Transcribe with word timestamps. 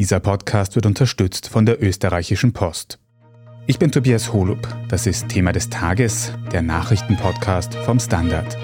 Dieser 0.00 0.18
Podcast 0.18 0.76
wird 0.76 0.86
unterstützt 0.86 1.50
von 1.50 1.66
der 1.66 1.82
österreichischen 1.82 2.54
Post. 2.54 2.98
Ich 3.66 3.78
bin 3.78 3.92
Tobias 3.92 4.32
Holub. 4.32 4.66
Das 4.88 5.06
ist 5.06 5.28
Thema 5.28 5.52
des 5.52 5.68
Tages, 5.68 6.32
der 6.50 6.62
Nachrichtenpodcast 6.62 7.74
vom 7.74 8.00
Standard. 8.00 8.56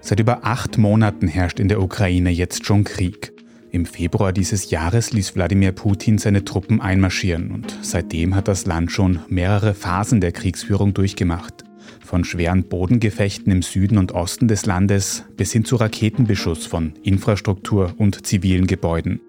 Seit 0.00 0.18
über 0.18 0.46
acht 0.46 0.78
Monaten 0.78 1.28
herrscht 1.28 1.60
in 1.60 1.68
der 1.68 1.82
Ukraine 1.82 2.30
jetzt 2.30 2.64
schon 2.64 2.84
Krieg. 2.84 3.34
Im 3.70 3.84
Februar 3.84 4.32
dieses 4.32 4.70
Jahres 4.70 5.12
ließ 5.12 5.34
Wladimir 5.34 5.72
Putin 5.72 6.16
seine 6.16 6.46
Truppen 6.46 6.80
einmarschieren 6.80 7.50
und 7.50 7.76
seitdem 7.82 8.34
hat 8.34 8.48
das 8.48 8.64
Land 8.64 8.92
schon 8.92 9.20
mehrere 9.28 9.74
Phasen 9.74 10.22
der 10.22 10.32
Kriegsführung 10.32 10.94
durchgemacht. 10.94 11.64
Von 12.12 12.24
schweren 12.24 12.64
Bodengefechten 12.64 13.50
im 13.50 13.62
Süden 13.62 13.96
und 13.96 14.12
Osten 14.12 14.46
des 14.46 14.66
Landes 14.66 15.24
bis 15.38 15.50
hin 15.50 15.64
zu 15.64 15.76
Raketenbeschuss 15.76 16.66
von 16.66 16.92
Infrastruktur 17.02 17.94
und 17.96 18.26
zivilen 18.26 18.66
Gebäuden. 18.66 19.22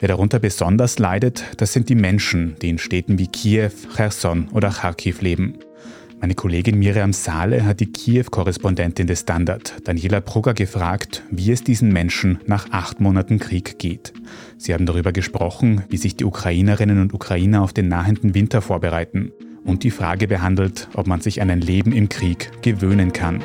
Wer 0.00 0.08
darunter 0.08 0.40
besonders 0.40 0.98
leidet, 0.98 1.44
das 1.58 1.72
sind 1.72 1.88
die 1.88 1.94
Menschen, 1.94 2.56
die 2.60 2.70
in 2.70 2.78
Städten 2.78 3.20
wie 3.20 3.28
Kiew, 3.28 3.70
Cherson 3.94 4.48
oder 4.48 4.70
Kharkiv 4.70 5.22
leben. 5.22 5.54
Meine 6.20 6.34
Kollegin 6.34 6.76
Miriam 6.76 7.12
Saale 7.12 7.64
hat 7.64 7.78
die 7.78 7.92
Kiew-Korrespondentin 7.92 9.06
des 9.06 9.20
Standard, 9.20 9.74
Daniela 9.84 10.18
Brugger, 10.18 10.54
gefragt, 10.54 11.22
wie 11.30 11.52
es 11.52 11.62
diesen 11.62 11.92
Menschen 11.92 12.40
nach 12.46 12.68
acht 12.72 12.98
Monaten 12.98 13.38
Krieg 13.38 13.78
geht. 13.78 14.12
Sie 14.58 14.74
haben 14.74 14.86
darüber 14.86 15.12
gesprochen, 15.12 15.84
wie 15.88 15.98
sich 15.98 16.16
die 16.16 16.24
Ukrainerinnen 16.24 17.00
und 17.00 17.14
Ukrainer 17.14 17.62
auf 17.62 17.72
den 17.72 17.86
nahenden 17.86 18.34
Winter 18.34 18.60
vorbereiten 18.60 19.30
und 19.64 19.82
die 19.82 19.90
Frage 19.90 20.28
behandelt, 20.28 20.88
ob 20.94 21.06
man 21.06 21.20
sich 21.20 21.40
an 21.42 21.50
ein 21.50 21.60
Leben 21.60 21.92
im 21.92 22.08
Krieg 22.08 22.50
gewöhnen 22.62 23.12
kann. 23.12 23.42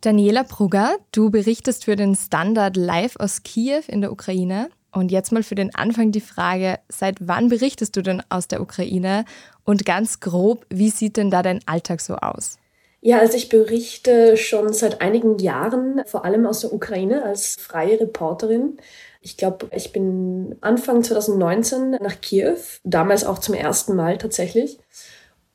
Daniela 0.00 0.44
Brugger, 0.44 0.96
du 1.12 1.30
berichtest 1.30 1.84
für 1.84 1.96
den 1.96 2.14
Standard 2.14 2.76
live 2.76 3.16
aus 3.18 3.42
Kiew 3.42 3.82
in 3.86 4.00
der 4.00 4.12
Ukraine. 4.12 4.70
Und 4.92 5.12
jetzt 5.12 5.30
mal 5.30 5.42
für 5.42 5.54
den 5.54 5.74
Anfang 5.74 6.10
die 6.10 6.22
Frage, 6.22 6.78
seit 6.88 7.16
wann 7.20 7.48
berichtest 7.48 7.96
du 7.96 8.02
denn 8.02 8.22
aus 8.28 8.48
der 8.48 8.60
Ukraine? 8.60 9.24
Und 9.64 9.84
ganz 9.84 10.20
grob, 10.20 10.64
wie 10.70 10.90
sieht 10.90 11.16
denn 11.16 11.30
da 11.30 11.42
dein 11.42 11.60
Alltag 11.66 12.00
so 12.00 12.16
aus? 12.16 12.56
Ja, 13.02 13.18
also 13.18 13.36
ich 13.36 13.48
berichte 13.48 14.36
schon 14.36 14.72
seit 14.72 15.00
einigen 15.00 15.38
Jahren, 15.38 16.02
vor 16.06 16.24
allem 16.24 16.46
aus 16.46 16.60
der 16.60 16.72
Ukraine, 16.72 17.22
als 17.22 17.56
freie 17.56 17.98
Reporterin. 17.98 18.76
Ich 19.20 19.36
glaube, 19.36 19.68
ich 19.74 19.92
bin 19.92 20.56
Anfang 20.60 21.02
2019 21.02 21.90
nach 22.00 22.20
Kiew, 22.20 22.56
damals 22.84 23.24
auch 23.24 23.38
zum 23.38 23.54
ersten 23.54 23.94
Mal 23.94 24.18
tatsächlich. 24.18 24.78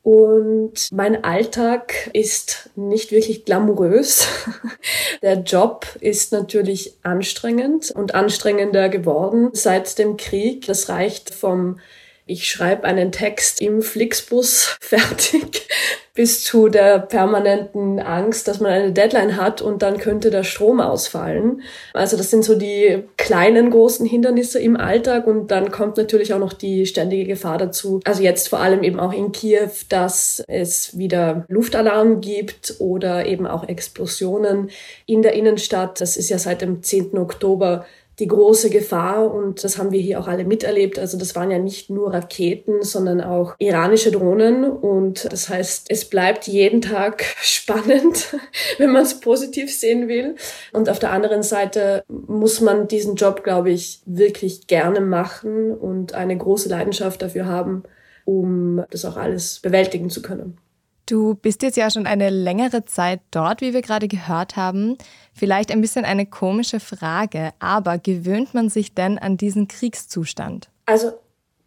Und 0.06 0.92
mein 0.92 1.24
Alltag 1.24 2.10
ist 2.12 2.70
nicht 2.76 3.10
wirklich 3.10 3.44
glamourös. 3.44 4.28
Der 5.22 5.40
Job 5.40 5.84
ist 5.98 6.30
natürlich 6.30 6.94
anstrengend 7.02 7.90
und 7.90 8.14
anstrengender 8.14 8.88
geworden 8.88 9.50
seit 9.52 9.98
dem 9.98 10.16
Krieg. 10.16 10.64
Das 10.66 10.88
reicht 10.88 11.34
vom 11.34 11.80
ich 12.26 12.50
schreibe 12.50 12.84
einen 12.84 13.12
Text 13.12 13.62
im 13.62 13.82
Flixbus 13.82 14.76
fertig 14.80 15.68
bis 16.12 16.42
zu 16.42 16.68
der 16.68 16.98
permanenten 16.98 18.00
Angst, 18.00 18.48
dass 18.48 18.58
man 18.58 18.72
eine 18.72 18.92
Deadline 18.92 19.36
hat 19.36 19.60
und 19.60 19.82
dann 19.82 19.98
könnte 19.98 20.30
der 20.30 20.44
Strom 20.44 20.80
ausfallen. 20.80 21.60
Also 21.92 22.16
das 22.16 22.30
sind 22.30 22.42
so 22.42 22.58
die 22.58 23.04
kleinen 23.18 23.70
großen 23.70 24.06
Hindernisse 24.06 24.58
im 24.58 24.76
Alltag 24.76 25.26
und 25.26 25.50
dann 25.50 25.70
kommt 25.70 25.98
natürlich 25.98 26.32
auch 26.32 26.38
noch 26.38 26.54
die 26.54 26.86
ständige 26.86 27.26
Gefahr 27.26 27.58
dazu. 27.58 28.00
Also 28.04 28.22
jetzt 28.22 28.48
vor 28.48 28.60
allem 28.60 28.82
eben 28.82 28.98
auch 28.98 29.12
in 29.12 29.30
Kiew, 29.30 29.68
dass 29.90 30.42
es 30.48 30.96
wieder 30.96 31.44
Luftalarm 31.48 32.22
gibt 32.22 32.76
oder 32.78 33.26
eben 33.26 33.46
auch 33.46 33.68
Explosionen 33.68 34.70
in 35.04 35.20
der 35.20 35.34
Innenstadt. 35.34 36.00
Das 36.00 36.16
ist 36.16 36.30
ja 36.30 36.38
seit 36.38 36.62
dem 36.62 36.82
10. 36.82 37.18
Oktober 37.18 37.84
die 38.18 38.28
große 38.28 38.70
Gefahr 38.70 39.32
und 39.32 39.62
das 39.62 39.78
haben 39.78 39.92
wir 39.92 40.00
hier 40.00 40.18
auch 40.18 40.26
alle 40.26 40.44
miterlebt. 40.44 40.98
Also 40.98 41.18
das 41.18 41.34
waren 41.34 41.50
ja 41.50 41.58
nicht 41.58 41.90
nur 41.90 42.14
Raketen, 42.14 42.82
sondern 42.82 43.20
auch 43.20 43.54
iranische 43.58 44.10
Drohnen 44.10 44.64
und 44.64 45.30
das 45.30 45.48
heißt, 45.48 45.86
es 45.90 46.06
bleibt 46.06 46.46
jeden 46.46 46.80
Tag 46.80 47.24
spannend, 47.42 48.36
wenn 48.78 48.90
man 48.90 49.02
es 49.02 49.20
positiv 49.20 49.74
sehen 49.74 50.08
will. 50.08 50.36
Und 50.72 50.88
auf 50.88 50.98
der 50.98 51.12
anderen 51.12 51.42
Seite 51.42 52.04
muss 52.08 52.60
man 52.60 52.88
diesen 52.88 53.16
Job, 53.16 53.44
glaube 53.44 53.70
ich, 53.70 54.00
wirklich 54.06 54.66
gerne 54.66 55.00
machen 55.00 55.72
und 55.72 56.14
eine 56.14 56.36
große 56.36 56.68
Leidenschaft 56.68 57.20
dafür 57.20 57.46
haben, 57.46 57.82
um 58.24 58.82
das 58.90 59.04
auch 59.04 59.16
alles 59.16 59.60
bewältigen 59.60 60.10
zu 60.10 60.22
können. 60.22 60.58
Du 61.06 61.34
bist 61.34 61.62
jetzt 61.62 61.76
ja 61.76 61.88
schon 61.88 62.06
eine 62.06 62.30
längere 62.30 62.84
Zeit 62.84 63.20
dort, 63.30 63.60
wie 63.60 63.72
wir 63.72 63.82
gerade 63.82 64.08
gehört 64.08 64.56
haben. 64.56 64.98
Vielleicht 65.32 65.70
ein 65.70 65.80
bisschen 65.80 66.04
eine 66.04 66.26
komische 66.26 66.80
Frage, 66.80 67.52
aber 67.60 67.98
gewöhnt 67.98 68.54
man 68.54 68.68
sich 68.68 68.92
denn 68.92 69.16
an 69.16 69.36
diesen 69.36 69.68
Kriegszustand? 69.68 70.68
Also 70.84 71.12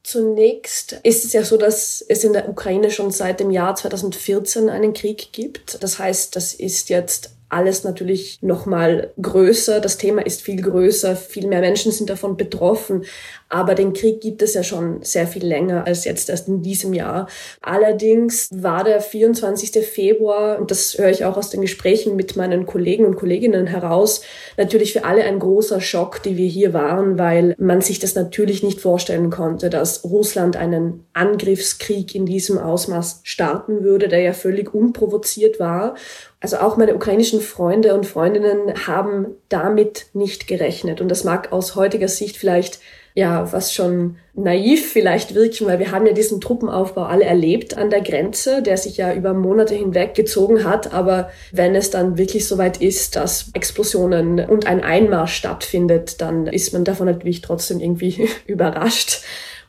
Zunächst 0.02 0.94
ist 1.04 1.26
es 1.26 1.34
ja 1.34 1.44
so, 1.44 1.58
dass 1.58 2.04
es 2.08 2.24
in 2.24 2.34
der 2.34 2.50
Ukraine 2.50 2.90
schon 2.90 3.12
seit 3.12 3.42
dem 3.42 3.52
Jahr 3.52 3.76
2014 3.76 4.70
einen 4.70 4.94
Krieg 4.94 5.34
gibt. 5.34 5.84
Das 5.84 6.00
heißt, 6.00 6.36
das 6.36 6.54
ist 6.54 6.90
jetzt 6.90 7.32
alles 7.50 7.84
natürlich 7.84 8.40
noch 8.42 8.66
mal 8.66 9.12
größer. 9.22 9.82
Das 9.82 9.98
Thema 9.98 10.26
ist 10.26 10.42
viel 10.42 10.62
größer. 10.62 11.16
Viel 11.16 11.48
mehr 11.48 11.62
Menschen 11.62 11.92
sind 11.92 12.10
davon 12.10 12.38
betroffen. 12.38 13.06
Aber 13.50 13.74
den 13.74 13.94
Krieg 13.94 14.22
gibt 14.22 14.42
es 14.44 14.54
ja 14.54 14.64
schon 14.64 15.02
sehr 15.02 15.26
viel 15.28 15.46
länger 15.46 15.86
als 15.88 16.06
jetzt 16.06 16.30
erst 16.30 16.48
in 16.48 16.62
diesem 16.62 16.94
Jahr. 16.94 17.28
Allerdings 17.62 18.50
war 18.54 18.84
der 18.84 19.02
24. 19.02 19.84
Februar, 19.86 20.60
und 20.60 20.70
das 20.70 20.98
höre 20.98 21.10
ich 21.10 21.26
auch 21.26 21.36
aus 21.36 21.50
den 21.50 21.62
Gesprächen 21.62 22.16
mit 22.16 22.36
meinen 22.36 22.68
Kollegen 22.68 23.06
und 23.06 23.16
Kolleginnen 23.16 23.66
heraus, 23.66 24.22
natürlich 24.58 24.94
für 24.94 25.04
alle 25.04 25.24
ein 25.24 25.40
großer 25.40 25.82
Schock, 25.82 26.22
die 26.22 26.38
wir 26.38 26.48
hier 26.48 26.74
waren, 26.74 27.18
weil 27.18 27.56
man 27.58 27.82
sich 27.82 27.98
das 27.98 28.14
natürlich 28.14 28.62
nicht 28.62 28.82
vorstellen 28.82 29.32
konnte, 29.32 29.72
dass 29.72 30.04
Russland 30.04 30.56
einen 30.56 31.06
Angriffskrieg 31.14 32.14
in 32.14 32.28
diesem 32.28 32.59
Ausmaß 32.59 33.22
starten 33.24 33.84
würde, 33.84 34.08
der 34.08 34.22
ja 34.22 34.34
völlig 34.34 34.74
unprovoziert 34.74 35.59
war 35.59 35.96
also 36.42 36.58
auch 36.58 36.78
meine 36.78 36.96
ukrainischen 36.96 37.42
Freunde 37.42 37.94
und 37.94 38.06
Freundinnen 38.06 38.88
haben 38.88 39.36
damit 39.50 40.08
nicht 40.14 40.48
gerechnet. 40.48 41.02
Und 41.02 41.09
das 41.09 41.26
mag 41.26 41.52
aus 41.52 41.76
heutiger 41.76 42.08
Sicht 42.08 42.38
vielleicht 42.38 42.80
ja, 43.19 43.52
was 43.52 43.74
schon 43.74 44.16
naiv 44.34 44.94
vielleicht 44.94 45.35
wirken, 45.35 45.68
weil 45.68 45.78
wir 45.78 45.91
haben 45.91 46.06
ja 46.06 46.13
diesen 46.13 46.40
Truppenaufbau 46.40 47.03
alle 47.03 47.25
erlebt 47.25 47.78
an 47.78 47.90
der 47.90 48.00
Grenze, 48.00 48.62
der 48.62 48.78
sich 48.78 48.96
ja 48.96 49.13
über 49.13 49.34
Monate 49.34 49.75
hinweg 49.75 50.16
gezogen 50.16 50.63
hat. 50.63 50.94
Aber 50.94 51.29
wenn 51.52 51.75
es 51.75 51.90
dann 51.90 52.18
wirklich 52.18 52.47
soweit 52.47 52.81
ist, 52.81 53.18
dass 53.18 53.52
Explosionen 53.53 54.40
und 54.40 54.68
ein 54.68 54.81
Einmarsch 54.81 55.34
stattfindet, 55.34 56.22
dann 56.22 56.47
ist 56.47 56.72
man 56.72 56.85
davon 56.85 57.08
natürlich 57.08 57.41
trotzdem 57.41 57.81
irgendwie 57.81 58.29
überrascht. 58.47 59.22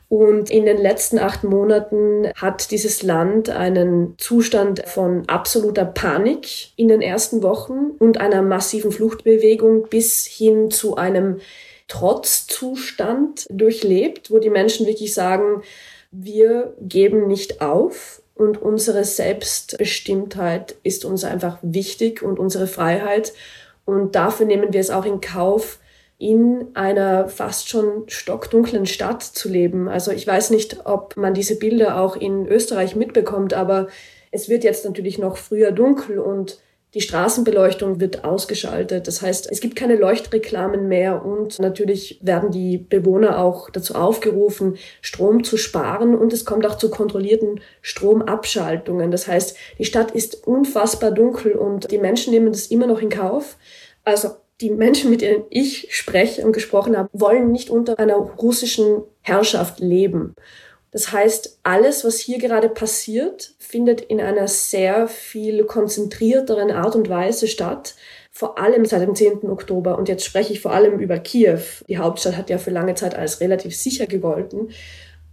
Und 0.07 0.49
in 0.49 0.65
den 0.65 0.77
letzten 0.77 1.19
acht 1.19 1.43
Monaten 1.43 2.29
hat 2.35 2.71
dieses 2.71 3.03
Land 3.03 3.49
einen 3.49 4.15
Zustand 4.17 4.83
von 4.87 5.27
absoluter 5.27 5.85
Panik 5.85 6.77
in 6.77 6.87
den 6.87 7.01
ersten 7.01 7.43
Wochen 7.43 7.91
und 7.99 8.19
einer 8.19 8.41
massiven 8.43 8.93
Fluchtbewegung 8.93 9.87
bis 9.89 10.25
hin 10.25 10.71
zu 10.71 10.95
einem 10.95 11.41
Trotzzustand 11.91 13.47
durchlebt, 13.49 14.31
wo 14.31 14.39
die 14.39 14.49
Menschen 14.49 14.87
wirklich 14.87 15.13
sagen, 15.13 15.61
wir 16.09 16.73
geben 16.79 17.27
nicht 17.27 17.59
auf 17.59 18.21
und 18.33 18.61
unsere 18.61 19.03
Selbstbestimmtheit 19.03 20.75
ist 20.83 21.03
uns 21.03 21.25
einfach 21.25 21.57
wichtig 21.61 22.23
und 22.23 22.39
unsere 22.39 22.67
Freiheit. 22.67 23.33
Und 23.83 24.15
dafür 24.15 24.45
nehmen 24.45 24.71
wir 24.71 24.79
es 24.79 24.89
auch 24.89 25.03
in 25.03 25.19
Kauf, 25.19 25.79
in 26.17 26.67
einer 26.75 27.27
fast 27.27 27.67
schon 27.67 28.03
stockdunklen 28.07 28.85
Stadt 28.85 29.21
zu 29.21 29.49
leben. 29.49 29.89
Also 29.89 30.11
ich 30.11 30.25
weiß 30.25 30.51
nicht, 30.51 30.85
ob 30.85 31.17
man 31.17 31.33
diese 31.33 31.57
Bilder 31.57 31.99
auch 31.99 32.15
in 32.15 32.47
Österreich 32.47 32.95
mitbekommt, 32.95 33.53
aber 33.53 33.87
es 34.31 34.47
wird 34.47 34.63
jetzt 34.63 34.85
natürlich 34.85 35.17
noch 35.17 35.35
früher 35.35 35.73
dunkel 35.73 36.19
und 36.19 36.57
die 36.93 37.01
Straßenbeleuchtung 37.01 38.01
wird 38.01 38.25
ausgeschaltet. 38.25 39.07
Das 39.07 39.21
heißt, 39.21 39.49
es 39.49 39.61
gibt 39.61 39.77
keine 39.77 39.95
Leuchtreklamen 39.95 40.89
mehr 40.89 41.25
und 41.25 41.57
natürlich 41.59 42.19
werden 42.21 42.51
die 42.51 42.77
Bewohner 42.77 43.39
auch 43.39 43.69
dazu 43.69 43.95
aufgerufen, 43.95 44.77
Strom 45.01 45.43
zu 45.43 45.55
sparen 45.55 46.15
und 46.15 46.33
es 46.33 46.43
kommt 46.43 46.65
auch 46.65 46.75
zu 46.75 46.89
kontrollierten 46.89 47.61
Stromabschaltungen. 47.81 49.09
Das 49.09 49.27
heißt, 49.27 49.55
die 49.79 49.85
Stadt 49.85 50.11
ist 50.11 50.45
unfassbar 50.45 51.11
dunkel 51.11 51.53
und 51.53 51.91
die 51.91 51.97
Menschen 51.97 52.33
nehmen 52.33 52.51
das 52.51 52.67
immer 52.67 52.87
noch 52.87 53.01
in 53.01 53.09
Kauf. 53.09 53.57
Also 54.03 54.31
die 54.59 54.69
Menschen, 54.69 55.09
mit 55.09 55.21
denen 55.21 55.43
ich 55.49 55.87
spreche 55.95 56.45
und 56.45 56.51
gesprochen 56.51 56.97
habe, 56.97 57.09
wollen 57.13 57.51
nicht 57.51 57.69
unter 57.69 57.97
einer 57.99 58.15
russischen 58.15 59.03
Herrschaft 59.21 59.79
leben. 59.79 60.35
Das 60.91 61.13
heißt, 61.13 61.59
alles, 61.63 62.03
was 62.03 62.19
hier 62.19 62.37
gerade 62.37 62.67
passiert, 62.67 63.53
findet 63.59 64.01
in 64.01 64.19
einer 64.19 64.47
sehr 64.47 65.07
viel 65.07 65.63
konzentrierteren 65.63 66.69
Art 66.69 66.95
und 66.95 67.07
Weise 67.07 67.47
statt. 67.47 67.95
Vor 68.29 68.59
allem 68.59 68.85
seit 68.85 69.01
dem 69.01 69.15
10. 69.15 69.49
Oktober. 69.49 69.97
Und 69.97 70.09
jetzt 70.09 70.25
spreche 70.25 70.51
ich 70.51 70.59
vor 70.59 70.73
allem 70.73 70.99
über 70.99 71.17
Kiew. 71.17 71.61
Die 71.87 71.97
Hauptstadt 71.97 72.35
hat 72.35 72.49
ja 72.49 72.57
für 72.57 72.71
lange 72.71 72.95
Zeit 72.95 73.15
als 73.15 73.39
relativ 73.39 73.75
sicher 73.75 74.05
gegolten. 74.05 74.71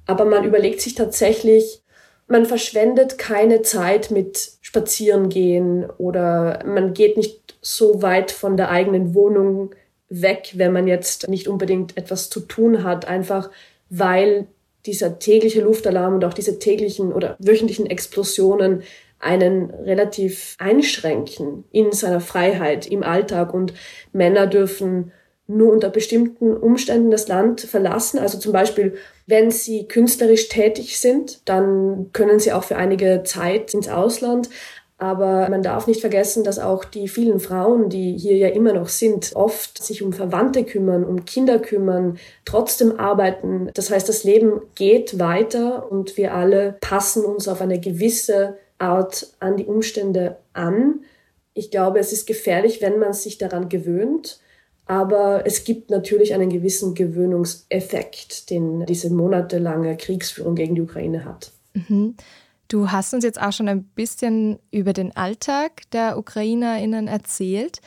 Aber 0.06 0.24
man 0.24 0.44
überlegt 0.44 0.80
sich 0.80 0.94
tatsächlich, 0.94 1.82
man 2.28 2.46
verschwendet 2.46 3.18
keine 3.18 3.62
Zeit 3.62 4.10
mit 4.10 4.52
Spazierengehen 4.60 5.90
oder 5.98 6.62
man 6.66 6.94
geht 6.94 7.16
nicht 7.16 7.56
so 7.60 8.00
weit 8.02 8.30
von 8.30 8.56
der 8.56 8.70
eigenen 8.70 9.14
Wohnung 9.14 9.74
weg, 10.08 10.52
wenn 10.54 10.72
man 10.72 10.86
jetzt 10.86 11.28
nicht 11.28 11.48
unbedingt 11.48 11.96
etwas 11.96 12.30
zu 12.30 12.40
tun 12.40 12.84
hat, 12.84 13.06
einfach 13.06 13.50
weil 13.90 14.46
dieser 14.86 15.18
tägliche 15.18 15.60
Luftalarm 15.60 16.14
und 16.14 16.24
auch 16.24 16.34
diese 16.34 16.58
täglichen 16.58 17.12
oder 17.12 17.36
wöchentlichen 17.38 17.86
Explosionen 17.86 18.82
einen 19.20 19.70
relativ 19.70 20.54
einschränken 20.58 21.64
in 21.72 21.92
seiner 21.92 22.20
Freiheit 22.20 22.86
im 22.86 23.02
Alltag 23.02 23.52
und 23.52 23.74
Männer 24.12 24.46
dürfen 24.46 25.12
nur 25.48 25.72
unter 25.72 25.88
bestimmten 25.88 26.54
Umständen 26.54 27.10
das 27.10 27.26
Land 27.26 27.62
verlassen. 27.62 28.18
Also 28.18 28.38
zum 28.38 28.52
Beispiel, 28.52 28.96
wenn 29.26 29.50
sie 29.50 29.88
künstlerisch 29.88 30.48
tätig 30.48 31.00
sind, 31.00 31.40
dann 31.48 32.10
können 32.12 32.38
sie 32.38 32.52
auch 32.52 32.64
für 32.64 32.76
einige 32.76 33.22
Zeit 33.24 33.72
ins 33.72 33.88
Ausland. 33.88 34.50
Aber 35.00 35.48
man 35.48 35.62
darf 35.62 35.86
nicht 35.86 36.00
vergessen, 36.00 36.42
dass 36.42 36.58
auch 36.58 36.84
die 36.84 37.06
vielen 37.06 37.38
Frauen, 37.38 37.88
die 37.88 38.18
hier 38.18 38.36
ja 38.36 38.48
immer 38.48 38.72
noch 38.72 38.88
sind, 38.88 39.30
oft 39.36 39.80
sich 39.80 40.02
um 40.02 40.12
Verwandte 40.12 40.64
kümmern, 40.64 41.04
um 41.04 41.24
Kinder 41.24 41.60
kümmern, 41.60 42.18
trotzdem 42.44 42.98
arbeiten. 42.98 43.70
Das 43.74 43.90
heißt, 43.92 44.08
das 44.08 44.24
Leben 44.24 44.60
geht 44.74 45.20
weiter 45.20 45.90
und 45.90 46.16
wir 46.16 46.34
alle 46.34 46.76
passen 46.80 47.24
uns 47.24 47.46
auf 47.46 47.60
eine 47.60 47.78
gewisse 47.78 48.58
Art 48.78 49.28
an 49.38 49.56
die 49.56 49.66
Umstände 49.66 50.38
an. 50.52 51.02
Ich 51.54 51.70
glaube, 51.70 52.00
es 52.00 52.12
ist 52.12 52.26
gefährlich, 52.26 52.82
wenn 52.82 52.98
man 52.98 53.12
sich 53.12 53.38
daran 53.38 53.68
gewöhnt. 53.68 54.40
Aber 54.86 55.42
es 55.44 55.64
gibt 55.64 55.90
natürlich 55.90 56.34
einen 56.34 56.48
gewissen 56.48 56.94
Gewöhnungseffekt, 56.94 58.50
den 58.50 58.86
diese 58.86 59.10
monatelange 59.10 59.96
Kriegsführung 59.96 60.54
gegen 60.54 60.74
die 60.74 60.80
Ukraine 60.80 61.24
hat. 61.24 61.52
Mhm. 61.74 62.16
Du 62.68 62.90
hast 62.90 63.14
uns 63.14 63.24
jetzt 63.24 63.40
auch 63.40 63.52
schon 63.52 63.66
ein 63.66 63.82
bisschen 63.82 64.58
über 64.70 64.92
den 64.92 65.16
Alltag 65.16 65.90
der 65.92 66.18
UkrainerInnen 66.18 67.08
erzählt. 67.08 67.80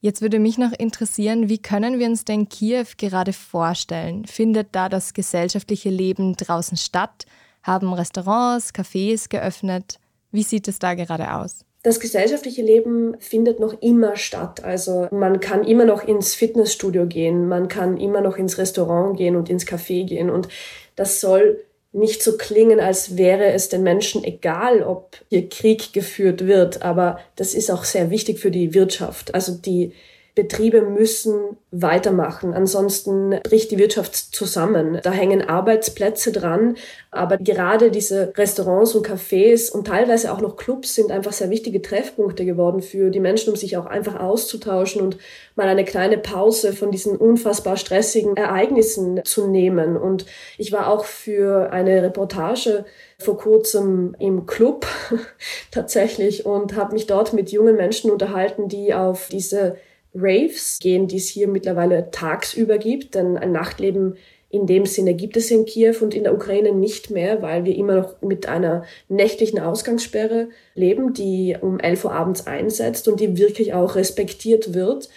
Jetzt 0.00 0.22
würde 0.22 0.38
mich 0.38 0.56
noch 0.56 0.72
interessieren, 0.72 1.50
wie 1.50 1.60
können 1.60 1.98
wir 1.98 2.06
uns 2.06 2.24
denn 2.24 2.48
Kiew 2.48 2.86
gerade 2.96 3.34
vorstellen? 3.34 4.24
Findet 4.24 4.68
da 4.72 4.88
das 4.88 5.12
gesellschaftliche 5.12 5.90
Leben 5.90 6.34
draußen 6.34 6.78
statt? 6.78 7.26
Haben 7.62 7.92
Restaurants, 7.92 8.72
Cafés 8.74 9.28
geöffnet? 9.28 10.00
Wie 10.30 10.42
sieht 10.42 10.66
es 10.66 10.78
da 10.78 10.94
gerade 10.94 11.34
aus? 11.34 11.66
Das 11.82 12.00
gesellschaftliche 12.00 12.62
Leben 12.62 13.16
findet 13.18 13.60
noch 13.60 13.82
immer 13.82 14.16
statt. 14.16 14.64
Also 14.64 15.08
man 15.10 15.40
kann 15.40 15.62
immer 15.62 15.84
noch 15.84 16.04
ins 16.04 16.34
Fitnessstudio 16.34 17.06
gehen, 17.06 17.48
man 17.48 17.68
kann 17.68 17.98
immer 17.98 18.22
noch 18.22 18.38
ins 18.38 18.56
Restaurant 18.56 19.18
gehen 19.18 19.36
und 19.36 19.50
ins 19.50 19.66
Café 19.66 20.06
gehen. 20.06 20.30
Und 20.30 20.48
das 20.96 21.20
soll 21.20 21.58
nicht 21.92 22.22
so 22.22 22.36
klingen, 22.36 22.80
als 22.80 23.16
wäre 23.16 23.52
es 23.52 23.68
den 23.68 23.82
Menschen 23.82 24.24
egal, 24.24 24.82
ob 24.82 25.16
hier 25.28 25.48
Krieg 25.48 25.92
geführt 25.92 26.46
wird. 26.46 26.82
Aber 26.82 27.20
das 27.36 27.54
ist 27.54 27.70
auch 27.70 27.84
sehr 27.84 28.10
wichtig 28.10 28.38
für 28.38 28.50
die 28.50 28.72
Wirtschaft. 28.74 29.34
Also 29.34 29.52
die 29.52 29.92
Betriebe 30.34 30.80
müssen 30.80 31.58
weitermachen, 31.70 32.54
ansonsten 32.54 33.38
bricht 33.42 33.70
die 33.70 33.76
Wirtschaft 33.76 34.16
zusammen. 34.16 34.98
Da 35.02 35.10
hängen 35.10 35.46
Arbeitsplätze 35.46 36.32
dran, 36.32 36.76
aber 37.10 37.36
gerade 37.36 37.90
diese 37.90 38.32
Restaurants 38.38 38.94
und 38.94 39.06
Cafés 39.06 39.70
und 39.70 39.86
teilweise 39.86 40.32
auch 40.32 40.40
noch 40.40 40.56
Clubs 40.56 40.94
sind 40.94 41.10
einfach 41.10 41.34
sehr 41.34 41.50
wichtige 41.50 41.82
Treffpunkte 41.82 42.46
geworden 42.46 42.80
für 42.80 43.10
die 43.10 43.20
Menschen, 43.20 43.50
um 43.50 43.56
sich 43.56 43.76
auch 43.76 43.84
einfach 43.84 44.18
auszutauschen 44.18 45.02
und 45.02 45.18
mal 45.54 45.68
eine 45.68 45.84
kleine 45.84 46.16
Pause 46.16 46.72
von 46.72 46.90
diesen 46.90 47.18
unfassbar 47.18 47.76
stressigen 47.76 48.34
Ereignissen 48.34 49.20
zu 49.24 49.48
nehmen. 49.48 49.98
Und 49.98 50.24
ich 50.56 50.72
war 50.72 50.88
auch 50.88 51.04
für 51.04 51.70
eine 51.72 52.02
Reportage 52.02 52.86
vor 53.18 53.36
kurzem 53.36 54.16
im 54.18 54.46
Club 54.46 54.86
tatsächlich 55.70 56.46
und 56.46 56.74
habe 56.74 56.94
mich 56.94 57.06
dort 57.06 57.34
mit 57.34 57.52
jungen 57.52 57.76
Menschen 57.76 58.10
unterhalten, 58.10 58.68
die 58.68 58.94
auf 58.94 59.28
diese 59.30 59.76
Raves 60.14 60.78
gehen, 60.78 61.08
die 61.08 61.16
es 61.16 61.28
hier 61.28 61.48
mittlerweile 61.48 62.10
tagsüber 62.10 62.78
gibt, 62.78 63.14
denn 63.14 63.36
ein 63.36 63.52
Nachtleben 63.52 64.16
in 64.52 64.66
dem 64.66 64.84
Sinne 64.84 65.14
gibt 65.14 65.38
es 65.38 65.50
in 65.50 65.64
Kiew 65.64 65.96
und 66.02 66.14
in 66.14 66.24
der 66.24 66.34
Ukraine 66.34 66.72
nicht 66.72 67.10
mehr, 67.10 67.40
weil 67.40 67.64
wir 67.64 67.74
immer 67.74 67.94
noch 67.94 68.20
mit 68.20 68.46
einer 68.46 68.84
nächtlichen 69.08 69.58
Ausgangssperre 69.58 70.50
leben, 70.74 71.14
die 71.14 71.56
um 71.58 71.80
11 71.80 72.04
Uhr 72.04 72.12
abends 72.12 72.46
einsetzt 72.46 73.08
und 73.08 73.18
die 73.18 73.38
wirklich 73.38 73.72
auch 73.72 73.94
respektiert 73.96 74.74
wird. 74.74 75.08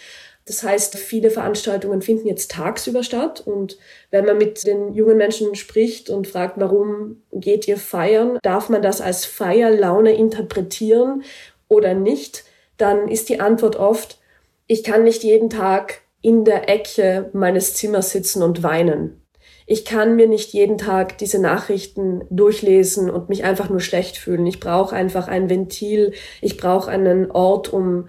Das 0.46 0.62
heißt, 0.62 0.96
viele 0.96 1.30
Veranstaltungen 1.30 2.00
finden 2.00 2.28
jetzt 2.28 2.50
tagsüber 2.52 3.02
statt 3.02 3.42
und 3.44 3.76
wenn 4.10 4.24
man 4.24 4.38
mit 4.38 4.66
den 4.66 4.94
jungen 4.94 5.18
Menschen 5.18 5.54
spricht 5.54 6.08
und 6.08 6.26
fragt, 6.26 6.58
warum 6.58 7.22
geht 7.32 7.68
ihr 7.68 7.76
feiern, 7.76 8.38
darf 8.42 8.70
man 8.70 8.80
das 8.80 9.02
als 9.02 9.26
Feierlaune 9.26 10.14
interpretieren 10.14 11.24
oder 11.68 11.92
nicht, 11.92 12.44
dann 12.78 13.08
ist 13.08 13.28
die 13.28 13.40
Antwort 13.40 13.76
oft, 13.76 14.18
ich 14.66 14.84
kann 14.84 15.04
nicht 15.04 15.22
jeden 15.22 15.50
Tag 15.50 16.02
in 16.22 16.44
der 16.44 16.68
Ecke 16.68 17.30
meines 17.32 17.74
Zimmers 17.74 18.10
sitzen 18.10 18.42
und 18.42 18.62
weinen. 18.62 19.22
Ich 19.68 19.84
kann 19.84 20.14
mir 20.14 20.28
nicht 20.28 20.52
jeden 20.52 20.78
Tag 20.78 21.18
diese 21.18 21.40
Nachrichten 21.40 22.24
durchlesen 22.30 23.10
und 23.10 23.28
mich 23.28 23.44
einfach 23.44 23.68
nur 23.68 23.80
schlecht 23.80 24.16
fühlen. 24.16 24.46
Ich 24.46 24.60
brauche 24.60 24.94
einfach 24.94 25.26
ein 25.26 25.50
Ventil. 25.50 26.12
Ich 26.40 26.56
brauche 26.56 26.90
einen 26.90 27.30
Ort, 27.32 27.72
um 27.72 28.08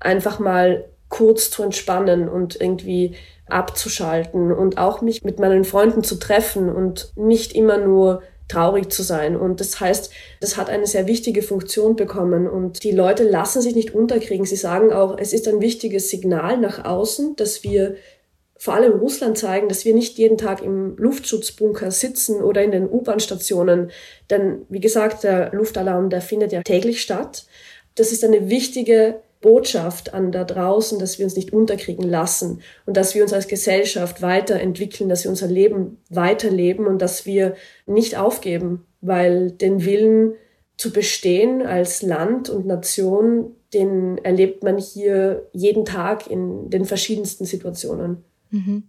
einfach 0.00 0.38
mal 0.38 0.84
kurz 1.08 1.50
zu 1.50 1.62
entspannen 1.62 2.28
und 2.28 2.60
irgendwie 2.60 3.16
abzuschalten 3.48 4.52
und 4.52 4.76
auch 4.76 5.00
mich 5.00 5.24
mit 5.24 5.38
meinen 5.38 5.64
Freunden 5.64 6.04
zu 6.04 6.16
treffen 6.16 6.68
und 6.68 7.12
nicht 7.16 7.54
immer 7.54 7.78
nur 7.78 8.22
traurig 8.48 8.90
zu 8.90 9.02
sein. 9.02 9.36
Und 9.36 9.60
das 9.60 9.78
heißt, 9.78 10.10
das 10.40 10.56
hat 10.56 10.70
eine 10.70 10.86
sehr 10.86 11.06
wichtige 11.06 11.42
Funktion 11.42 11.96
bekommen. 11.96 12.48
Und 12.48 12.82
die 12.82 12.92
Leute 12.92 13.24
lassen 13.24 13.62
sich 13.62 13.74
nicht 13.74 13.94
unterkriegen. 13.94 14.46
Sie 14.46 14.56
sagen 14.56 14.92
auch, 14.92 15.18
es 15.18 15.32
ist 15.32 15.46
ein 15.48 15.60
wichtiges 15.60 16.10
Signal 16.10 16.58
nach 16.58 16.84
außen, 16.84 17.36
dass 17.36 17.62
wir 17.62 17.96
vor 18.58 18.74
allem 18.74 18.98
Russland 18.98 19.38
zeigen, 19.38 19.68
dass 19.68 19.84
wir 19.84 19.94
nicht 19.94 20.18
jeden 20.18 20.36
Tag 20.36 20.62
im 20.62 20.96
Luftschutzbunker 20.96 21.92
sitzen 21.92 22.42
oder 22.42 22.62
in 22.64 22.72
den 22.72 22.90
U-Bahn-Stationen. 22.90 23.92
Denn 24.30 24.62
wie 24.68 24.80
gesagt, 24.80 25.22
der 25.22 25.52
Luftalarm, 25.52 26.10
der 26.10 26.20
findet 26.20 26.52
ja 26.52 26.62
täglich 26.62 27.00
statt. 27.00 27.46
Das 27.94 28.10
ist 28.10 28.24
eine 28.24 28.48
wichtige 28.50 29.20
Botschaft 29.40 30.14
an 30.14 30.32
da 30.32 30.44
draußen, 30.44 30.98
dass 30.98 31.18
wir 31.18 31.24
uns 31.24 31.36
nicht 31.36 31.52
unterkriegen 31.52 32.08
lassen 32.08 32.60
und 32.86 32.96
dass 32.96 33.14
wir 33.14 33.22
uns 33.22 33.32
als 33.32 33.48
Gesellschaft 33.48 34.20
weiterentwickeln, 34.20 35.08
dass 35.08 35.24
wir 35.24 35.30
unser 35.30 35.46
Leben 35.46 35.98
weiterleben 36.10 36.86
und 36.86 37.00
dass 37.00 37.24
wir 37.24 37.54
nicht 37.86 38.16
aufgeben, 38.16 38.86
weil 39.00 39.52
den 39.52 39.84
Willen 39.84 40.34
zu 40.76 40.92
bestehen 40.92 41.62
als 41.62 42.02
Land 42.02 42.50
und 42.50 42.66
Nation, 42.66 43.56
den 43.74 44.18
erlebt 44.18 44.62
man 44.62 44.78
hier 44.78 45.48
jeden 45.52 45.84
Tag 45.84 46.28
in 46.28 46.70
den 46.70 46.84
verschiedensten 46.84 47.44
Situationen. 47.44 48.24
Mhm. 48.50 48.84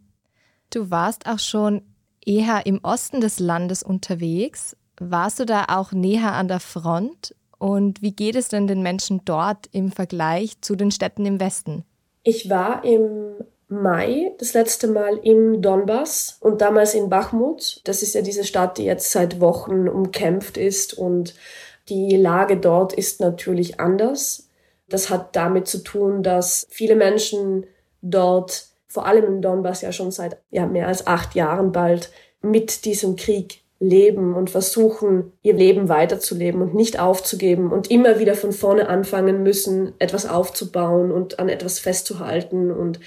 Du 0.72 0.92
warst 0.92 1.28
auch 1.28 1.40
schon 1.40 1.82
eher 2.26 2.66
im 2.66 2.80
Osten 2.84 3.22
des 3.22 3.40
Landes 3.40 3.82
unterwegs. 3.82 4.78
Warst 5.00 5.40
du 5.40 5.46
da 5.46 5.66
auch 5.70 5.92
näher 5.92 6.34
an 6.34 6.48
der 6.48 6.60
Front 6.60 7.36
und 7.60 8.02
wie 8.02 8.14
geht 8.14 8.36
es 8.36 8.48
denn 8.48 8.68
den 8.68 8.82
Menschen 8.82 9.22
dort 9.26 9.68
im 9.72 9.92
Vergleich 9.92 10.60
zu 10.62 10.76
den 10.76 10.92
Städten 10.92 11.26
im 11.26 11.40
Westen? 11.40 11.84
Ich 12.24 12.50
war 12.50 12.84
im 12.84 13.36
Mai 13.68 14.32
das 14.40 14.54
letzte 14.54 14.88
Mal 14.88 15.18
im 15.18 15.62
Donbass 15.62 16.38
und 16.40 16.62
damals 16.62 16.96
in 16.96 17.10
Bachmut. 17.10 17.82
Das 17.84 18.02
ist 18.02 18.16
ja 18.16 18.22
diese 18.22 18.44
Stadt, 18.44 18.78
die 18.78 18.86
jetzt 18.86 19.12
seit 19.12 19.40
Wochen 19.40 19.88
umkämpft 19.88 20.58
ist 20.58 20.96
und 20.96 21.36
die 21.88 22.16
Lage 22.18 22.58
dort 22.58 22.94
ist 22.94 23.20
natürlich 23.20 23.80
anders. 23.80 24.48
Das 24.88 25.10
hat 25.10 25.36
damit 25.36 25.68
zu 25.68 25.84
tun, 25.84 26.24
dass 26.24 26.66
viele 26.70 26.96
Menschen 26.96 27.68
dort, 28.02 28.68
vor 28.88 29.06
allem 29.06 29.26
im 29.26 29.42
Donbass 29.42 29.82
ja 29.82 29.92
schon 29.92 30.12
seit 30.12 30.38
ja, 30.50 30.66
mehr 30.66 30.88
als 30.88 31.06
acht 31.06 31.36
Jahren 31.36 31.72
bald, 31.72 32.12
mit 32.42 32.86
diesem 32.86 33.18
Krieg 33.18 33.62
leben 33.80 34.36
und 34.36 34.50
versuchen, 34.50 35.32
ihr 35.42 35.54
Leben 35.54 35.88
weiterzuleben 35.88 36.62
und 36.62 36.76
nicht 36.76 37.00
aufzugeben 37.00 37.72
und 37.72 37.90
immer 37.90 38.20
wieder 38.20 38.36
von 38.36 38.52
vorne 38.52 38.90
anfangen 38.90 39.42
müssen, 39.42 39.94
etwas 40.00 40.28
aufzubauen 40.28 41.12
und 41.12 41.40
an 41.40 41.48
etwas 41.48 41.80
festzuhalten. 41.80 42.72
Und 42.72 43.00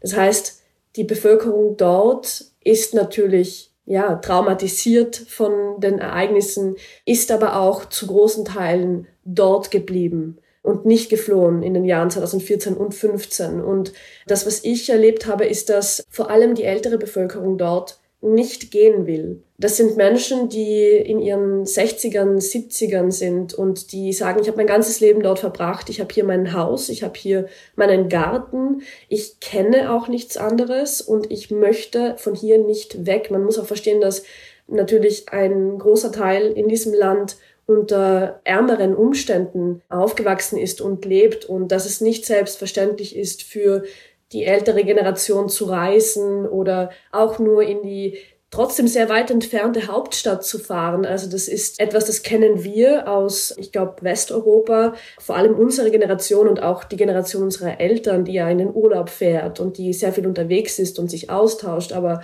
das 0.00 0.14
heißt, 0.14 0.62
die 0.96 1.04
Bevölkerung 1.04 1.76
dort 1.76 2.44
ist 2.62 2.94
natürlich 2.94 3.72
ja, 3.86 4.16
traumatisiert 4.16 5.16
von 5.16 5.80
den 5.80 5.98
Ereignissen, 5.98 6.76
ist 7.06 7.32
aber 7.32 7.58
auch 7.58 7.86
zu 7.86 8.06
großen 8.06 8.44
Teilen 8.44 9.08
dort 9.24 9.70
geblieben 9.70 10.38
und 10.62 10.84
nicht 10.84 11.08
geflohen 11.08 11.62
in 11.62 11.74
den 11.74 11.84
Jahren 11.84 12.10
2014 12.10 12.74
und 12.74 12.92
2015. 12.92 13.60
Und 13.60 13.92
das, 14.26 14.46
was 14.46 14.64
ich 14.64 14.90
erlebt 14.90 15.26
habe, 15.26 15.46
ist, 15.46 15.70
dass 15.70 16.04
vor 16.10 16.30
allem 16.30 16.54
die 16.54 16.64
ältere 16.64 16.98
Bevölkerung 16.98 17.56
dort 17.56 17.98
nicht 18.22 18.70
gehen 18.70 19.06
will. 19.06 19.42
Das 19.56 19.76
sind 19.76 19.96
Menschen, 19.96 20.48
die 20.48 20.88
in 20.88 21.20
ihren 21.20 21.64
60ern, 21.64 22.38
70ern 22.38 23.10
sind 23.10 23.54
und 23.54 23.92
die 23.92 24.12
sagen, 24.12 24.40
ich 24.40 24.48
habe 24.48 24.58
mein 24.58 24.66
ganzes 24.66 25.00
Leben 25.00 25.22
dort 25.22 25.38
verbracht, 25.38 25.88
ich 25.88 26.00
habe 26.00 26.12
hier 26.12 26.24
mein 26.24 26.52
Haus, 26.52 26.88
ich 26.90 27.02
habe 27.02 27.18
hier 27.18 27.46
meinen 27.76 28.08
Garten, 28.08 28.82
ich 29.08 29.40
kenne 29.40 29.92
auch 29.92 30.08
nichts 30.08 30.36
anderes 30.36 31.00
und 31.00 31.30
ich 31.30 31.50
möchte 31.50 32.16
von 32.18 32.34
hier 32.34 32.58
nicht 32.58 33.06
weg. 33.06 33.30
Man 33.30 33.44
muss 33.44 33.58
auch 33.58 33.66
verstehen, 33.66 34.00
dass 34.00 34.24
natürlich 34.66 35.30
ein 35.30 35.78
großer 35.78 36.12
Teil 36.12 36.52
in 36.52 36.68
diesem 36.68 36.92
Land 36.92 37.36
unter 37.66 38.40
ärmeren 38.44 38.96
Umständen 38.96 39.80
aufgewachsen 39.88 40.58
ist 40.58 40.80
und 40.80 41.04
lebt 41.04 41.44
und 41.44 41.68
dass 41.68 41.86
es 41.86 42.00
nicht 42.00 42.26
selbstverständlich 42.26 43.16
ist 43.16 43.44
für 43.44 43.84
die 44.32 44.44
ältere 44.44 44.84
Generation 44.84 45.48
zu 45.48 45.66
reisen 45.66 46.46
oder 46.46 46.90
auch 47.10 47.38
nur 47.38 47.62
in 47.62 47.82
die 47.82 48.18
trotzdem 48.50 48.88
sehr 48.88 49.08
weit 49.08 49.30
entfernte 49.30 49.86
Hauptstadt 49.86 50.44
zu 50.44 50.58
fahren. 50.58 51.06
Also 51.06 51.30
das 51.30 51.46
ist 51.46 51.78
etwas, 51.78 52.06
das 52.06 52.22
kennen 52.22 52.64
wir 52.64 53.08
aus, 53.08 53.54
ich 53.58 53.70
glaube, 53.70 53.96
Westeuropa, 54.02 54.94
vor 55.20 55.36
allem 55.36 55.54
unsere 55.54 55.90
Generation 55.90 56.48
und 56.48 56.62
auch 56.62 56.84
die 56.84 56.96
Generation 56.96 57.44
unserer 57.44 57.80
Eltern, 57.80 58.24
die 58.24 58.32
ja 58.32 58.48
in 58.50 58.58
den 58.58 58.74
Urlaub 58.74 59.08
fährt 59.08 59.60
und 59.60 59.78
die 59.78 59.92
sehr 59.92 60.12
viel 60.12 60.26
unterwegs 60.26 60.78
ist 60.78 60.98
und 60.98 61.10
sich 61.10 61.30
austauscht. 61.30 61.92
Aber 61.92 62.22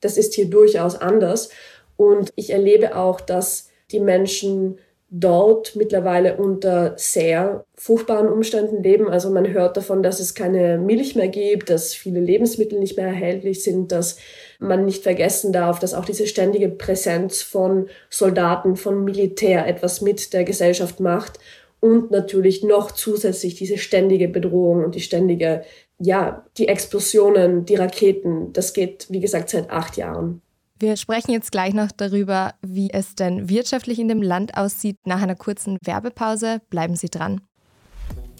das 0.00 0.16
ist 0.16 0.34
hier 0.34 0.48
durchaus 0.48 0.96
anders. 0.96 1.50
Und 1.96 2.30
ich 2.36 2.50
erlebe 2.50 2.96
auch, 2.96 3.20
dass 3.20 3.70
die 3.90 4.00
Menschen 4.00 4.78
dort 5.16 5.76
mittlerweile 5.76 6.36
unter 6.36 6.94
sehr 6.96 7.64
furchtbaren 7.76 8.28
Umständen 8.28 8.82
leben. 8.82 9.08
Also 9.08 9.30
man 9.30 9.46
hört 9.46 9.76
davon, 9.76 10.02
dass 10.02 10.18
es 10.18 10.34
keine 10.34 10.76
Milch 10.76 11.14
mehr 11.14 11.28
gibt, 11.28 11.70
dass 11.70 11.94
viele 11.94 12.18
Lebensmittel 12.18 12.80
nicht 12.80 12.96
mehr 12.96 13.06
erhältlich 13.06 13.62
sind, 13.62 13.92
dass 13.92 14.16
man 14.58 14.84
nicht 14.84 15.04
vergessen 15.04 15.52
darf, 15.52 15.78
dass 15.78 15.94
auch 15.94 16.04
diese 16.04 16.26
ständige 16.26 16.68
Präsenz 16.68 17.42
von 17.42 17.88
Soldaten, 18.10 18.74
von 18.74 19.04
Militär 19.04 19.68
etwas 19.68 20.00
mit 20.00 20.32
der 20.32 20.42
Gesellschaft 20.42 20.98
macht 20.98 21.38
und 21.78 22.10
natürlich 22.10 22.64
noch 22.64 22.90
zusätzlich 22.90 23.54
diese 23.54 23.78
ständige 23.78 24.26
Bedrohung 24.26 24.84
und 24.84 24.96
die 24.96 25.00
ständige, 25.00 25.62
ja, 26.00 26.44
die 26.58 26.66
Explosionen, 26.66 27.66
die 27.66 27.76
Raketen, 27.76 28.52
das 28.52 28.72
geht, 28.72 29.06
wie 29.10 29.20
gesagt, 29.20 29.50
seit 29.50 29.70
acht 29.70 29.96
Jahren. 29.96 30.42
Wir 30.80 30.96
sprechen 30.96 31.30
jetzt 31.30 31.52
gleich 31.52 31.72
noch 31.72 31.92
darüber, 31.96 32.54
wie 32.60 32.90
es 32.90 33.14
denn 33.14 33.48
wirtschaftlich 33.48 34.00
in 34.00 34.08
dem 34.08 34.20
Land 34.20 34.56
aussieht. 34.56 34.98
Nach 35.06 35.22
einer 35.22 35.36
kurzen 35.36 35.78
Werbepause 35.84 36.60
bleiben 36.68 36.96
Sie 36.96 37.08
dran. 37.08 37.40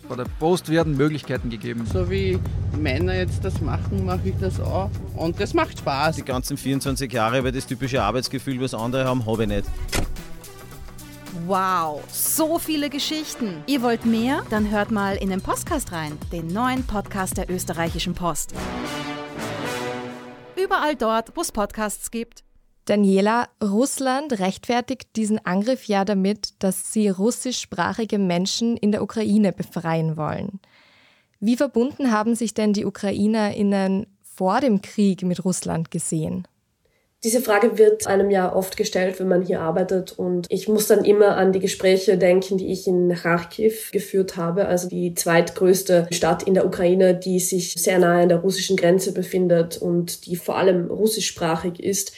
Bei 0.09 0.17
der 0.17 0.27
Post 0.41 0.69
werden 0.69 0.97
Möglichkeiten 0.97 1.49
gegeben. 1.49 1.87
So 1.87 2.11
wie 2.11 2.41
Männer 2.77 3.15
jetzt 3.15 3.45
das 3.45 3.61
machen, 3.61 4.05
mache 4.05 4.31
ich 4.31 4.35
das 4.41 4.59
auch. 4.61 4.91
Und 5.17 5.39
das 5.39 5.55
macht 5.55 5.79
Spaß. 5.79 6.17
Die 6.17 6.25
ganzen 6.25 6.57
24 6.57 7.11
Jahre 7.13 7.39
über 7.39 7.53
das 7.53 7.67
typische 7.67 8.03
Arbeitsgefühl, 8.03 8.61
was 8.61 8.75
andere 8.75 9.05
haben, 9.05 9.25
habe 9.27 9.45
ich 9.45 9.49
nicht. 9.49 9.65
Wow, 11.47 12.03
so 12.11 12.59
viele 12.59 12.91
Geschichten. 12.91 13.63
Ihr 13.67 13.81
wollt 13.81 14.05
mehr? 14.07 14.43
Dann 14.51 14.71
hört 14.71 14.91
mal 14.91 15.17
in 15.17 15.31
den 15.31 15.41
Podcast 15.41 15.93
rein, 15.93 16.19
den 16.33 16.49
neuen 16.49 16.85
Podcast 16.85 17.37
der 17.39 17.49
österreichischen 17.49 18.15
Post. 18.15 18.55
Überall 20.65 20.97
dort, 20.97 21.37
wo 21.37 21.43
es 21.43 21.53
Podcasts 21.53 22.11
gibt. 22.11 22.43
Daniela, 22.87 23.49
Russland 23.63 24.39
rechtfertigt 24.39 25.15
diesen 25.17 25.45
Angriff 25.45 25.85
ja 25.85 26.07
damit, 26.07 26.55
dass 26.63 26.91
sie 26.91 27.09
russischsprachige 27.11 28.19
Menschen 28.19 28.79
in 28.79 28.91
der 28.91 29.03
Ukraine 29.03 29.53
befreien 29.53 30.17
wollen. 30.17 30.61
Wie 31.39 31.57
verbunden 31.57 32.11
haben 32.11 32.35
sich 32.35 32.55
denn 32.55 32.73
die 32.73 32.87
UkrainerInnen 32.87 34.07
vor 34.23 34.61
dem 34.61 34.81
Krieg 34.81 35.23
mit 35.23 35.45
Russland 35.45 35.91
gesehen? 35.91 36.49
Diese 37.25 37.41
Frage 37.41 37.79
wird 37.79 38.07
einem 38.07 38.31
ja 38.31 38.55
oft 38.55 38.77
gestellt, 38.77 39.19
wenn 39.19 39.29
man 39.29 39.41
hier 39.41 39.63
arbeitet. 39.63 40.13
Und 40.13 40.47
ich 40.51 40.69
muss 40.69 40.89
dann 40.89 41.07
immer 41.07 41.39
an 41.39 41.53
die 41.53 41.59
Gespräche 41.59 42.19
denken, 42.19 42.59
die 42.59 42.71
ich 42.71 42.87
in 42.87 43.15
Kharkiv 43.15 43.91
geführt 43.93 44.37
habe, 44.37 44.67
also 44.67 44.91
die 44.91 45.15
zweitgrößte 45.15 46.07
Stadt 46.13 46.43
in 46.43 46.53
der 46.53 46.67
Ukraine, 46.67 47.15
die 47.15 47.41
sich 47.41 47.73
sehr 47.73 47.99
nahe 47.99 48.25
an 48.25 48.29
der 48.29 48.41
russischen 48.41 48.77
Grenze 48.77 49.15
befindet 49.15 49.79
und 49.79 50.27
die 50.27 50.37
vor 50.37 50.59
allem 50.59 50.91
russischsprachig 50.91 51.83
ist. 51.83 52.13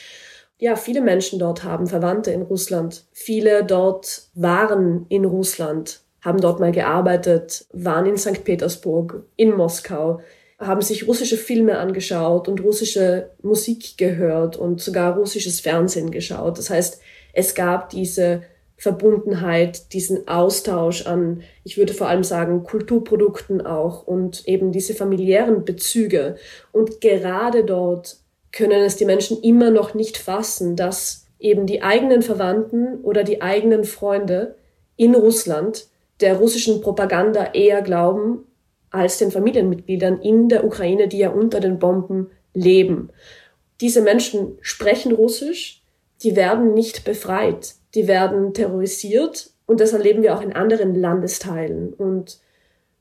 Ja, 0.58 0.74
viele 0.74 1.02
Menschen 1.02 1.38
dort 1.38 1.62
haben 1.62 1.86
Verwandte 1.86 2.32
in 2.32 2.42
Russland. 2.42 3.04
Viele 3.12 3.64
dort 3.64 4.22
waren 4.34 5.06
in 5.08 5.24
Russland, 5.24 6.00
haben 6.20 6.40
dort 6.40 6.58
mal 6.58 6.72
gearbeitet, 6.72 7.66
waren 7.72 8.06
in 8.06 8.16
St. 8.16 8.42
Petersburg, 8.42 9.22
in 9.36 9.54
Moskau 9.54 10.20
haben 10.58 10.80
sich 10.80 11.06
russische 11.06 11.36
Filme 11.36 11.78
angeschaut 11.78 12.48
und 12.48 12.62
russische 12.62 13.30
Musik 13.42 13.98
gehört 13.98 14.56
und 14.56 14.80
sogar 14.80 15.16
russisches 15.16 15.60
Fernsehen 15.60 16.10
geschaut. 16.10 16.58
Das 16.58 16.70
heißt, 16.70 17.00
es 17.34 17.54
gab 17.54 17.90
diese 17.90 18.42
Verbundenheit, 18.78 19.92
diesen 19.92 20.28
Austausch 20.28 21.06
an, 21.06 21.42
ich 21.64 21.76
würde 21.78 21.94
vor 21.94 22.08
allem 22.08 22.24
sagen, 22.24 22.62
Kulturprodukten 22.62 23.64
auch 23.66 24.06
und 24.06 24.46
eben 24.46 24.72
diese 24.72 24.94
familiären 24.94 25.64
Bezüge. 25.64 26.36
Und 26.72 27.00
gerade 27.00 27.64
dort 27.64 28.18
können 28.52 28.82
es 28.82 28.96
die 28.96 29.04
Menschen 29.04 29.42
immer 29.42 29.70
noch 29.70 29.94
nicht 29.94 30.16
fassen, 30.16 30.76
dass 30.76 31.26
eben 31.38 31.66
die 31.66 31.82
eigenen 31.82 32.22
Verwandten 32.22 33.00
oder 33.02 33.24
die 33.24 33.42
eigenen 33.42 33.84
Freunde 33.84 34.56
in 34.96 35.14
Russland 35.14 35.86
der 36.20 36.36
russischen 36.36 36.80
Propaganda 36.80 37.52
eher 37.52 37.82
glauben 37.82 38.45
als 38.96 39.18
den 39.18 39.30
Familienmitgliedern 39.30 40.20
in 40.20 40.48
der 40.48 40.64
Ukraine, 40.64 41.08
die 41.08 41.18
ja 41.18 41.30
unter 41.30 41.60
den 41.60 41.78
Bomben 41.78 42.30
leben. 42.54 43.10
Diese 43.80 44.00
Menschen 44.00 44.58
sprechen 44.60 45.12
Russisch, 45.12 45.82
die 46.22 46.34
werden 46.34 46.74
nicht 46.74 47.04
befreit, 47.04 47.74
die 47.94 48.08
werden 48.08 48.54
terrorisiert 48.54 49.50
und 49.66 49.80
das 49.80 49.92
erleben 49.92 50.22
wir 50.22 50.34
auch 50.34 50.40
in 50.40 50.54
anderen 50.54 50.94
Landesteilen. 50.94 51.92
Und 51.92 52.38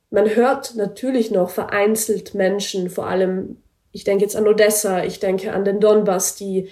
man 0.10 0.36
hört 0.36 0.76
natürlich 0.76 1.32
noch 1.32 1.50
vereinzelt 1.50 2.34
Menschen, 2.34 2.90
vor 2.90 3.08
allem, 3.08 3.58
ich 3.92 4.04
denke 4.04 4.24
jetzt 4.24 4.36
an 4.36 4.48
Odessa, 4.48 5.04
ich 5.04 5.20
denke 5.20 5.54
an 5.54 5.64
den 5.64 5.80
Donbass, 5.80 6.36
die 6.36 6.70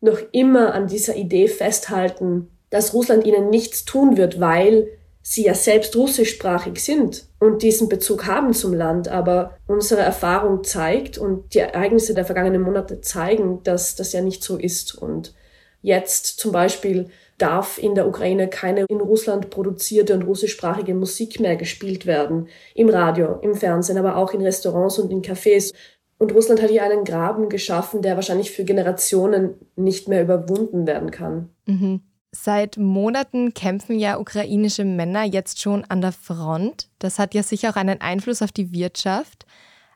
noch 0.00 0.18
immer 0.32 0.74
an 0.74 0.86
dieser 0.86 1.16
Idee 1.16 1.48
festhalten, 1.48 2.48
dass 2.70 2.94
Russland 2.94 3.26
ihnen 3.26 3.50
nichts 3.50 3.84
tun 3.84 4.16
wird, 4.16 4.40
weil 4.40 4.88
sie 5.22 5.44
ja 5.44 5.54
selbst 5.54 5.96
russischsprachig 5.96 6.82
sind 6.82 7.26
und 7.44 7.62
diesen 7.62 7.90
Bezug 7.90 8.26
haben 8.26 8.54
zum 8.54 8.72
Land. 8.72 9.08
Aber 9.08 9.58
unsere 9.66 10.00
Erfahrung 10.00 10.64
zeigt 10.64 11.18
und 11.18 11.52
die 11.52 11.58
Ereignisse 11.58 12.14
der 12.14 12.24
vergangenen 12.24 12.62
Monate 12.62 13.02
zeigen, 13.02 13.62
dass 13.64 13.96
das 13.96 14.12
ja 14.14 14.22
nicht 14.22 14.42
so 14.42 14.56
ist. 14.56 14.94
Und 14.94 15.34
jetzt 15.82 16.38
zum 16.40 16.52
Beispiel 16.52 17.10
darf 17.36 17.76
in 17.76 17.94
der 17.94 18.08
Ukraine 18.08 18.48
keine 18.48 18.86
in 18.88 19.00
Russland 19.00 19.50
produzierte 19.50 20.14
und 20.14 20.22
russischsprachige 20.22 20.94
Musik 20.94 21.38
mehr 21.38 21.56
gespielt 21.56 22.06
werden. 22.06 22.48
Im 22.74 22.88
Radio, 22.88 23.38
im 23.42 23.54
Fernsehen, 23.54 23.98
aber 23.98 24.16
auch 24.16 24.32
in 24.32 24.40
Restaurants 24.40 24.98
und 24.98 25.10
in 25.10 25.20
Cafés. 25.20 25.74
Und 26.16 26.32
Russland 26.32 26.62
hat 26.62 26.70
hier 26.70 26.84
einen 26.84 27.04
Graben 27.04 27.50
geschaffen, 27.50 28.00
der 28.00 28.16
wahrscheinlich 28.16 28.52
für 28.52 28.64
Generationen 28.64 29.56
nicht 29.76 30.08
mehr 30.08 30.22
überwunden 30.22 30.86
werden 30.86 31.10
kann. 31.10 31.50
Mhm. 31.66 32.00
Seit 32.34 32.78
Monaten 32.78 33.54
kämpfen 33.54 33.98
ja 33.98 34.18
ukrainische 34.18 34.84
Männer 34.84 35.22
jetzt 35.22 35.60
schon 35.60 35.84
an 35.84 36.00
der 36.00 36.10
Front. 36.10 36.88
Das 36.98 37.20
hat 37.20 37.32
ja 37.32 37.44
sicher 37.44 37.70
auch 37.70 37.76
einen 37.76 38.00
Einfluss 38.00 38.42
auf 38.42 38.50
die 38.50 38.72
Wirtschaft. 38.72 39.46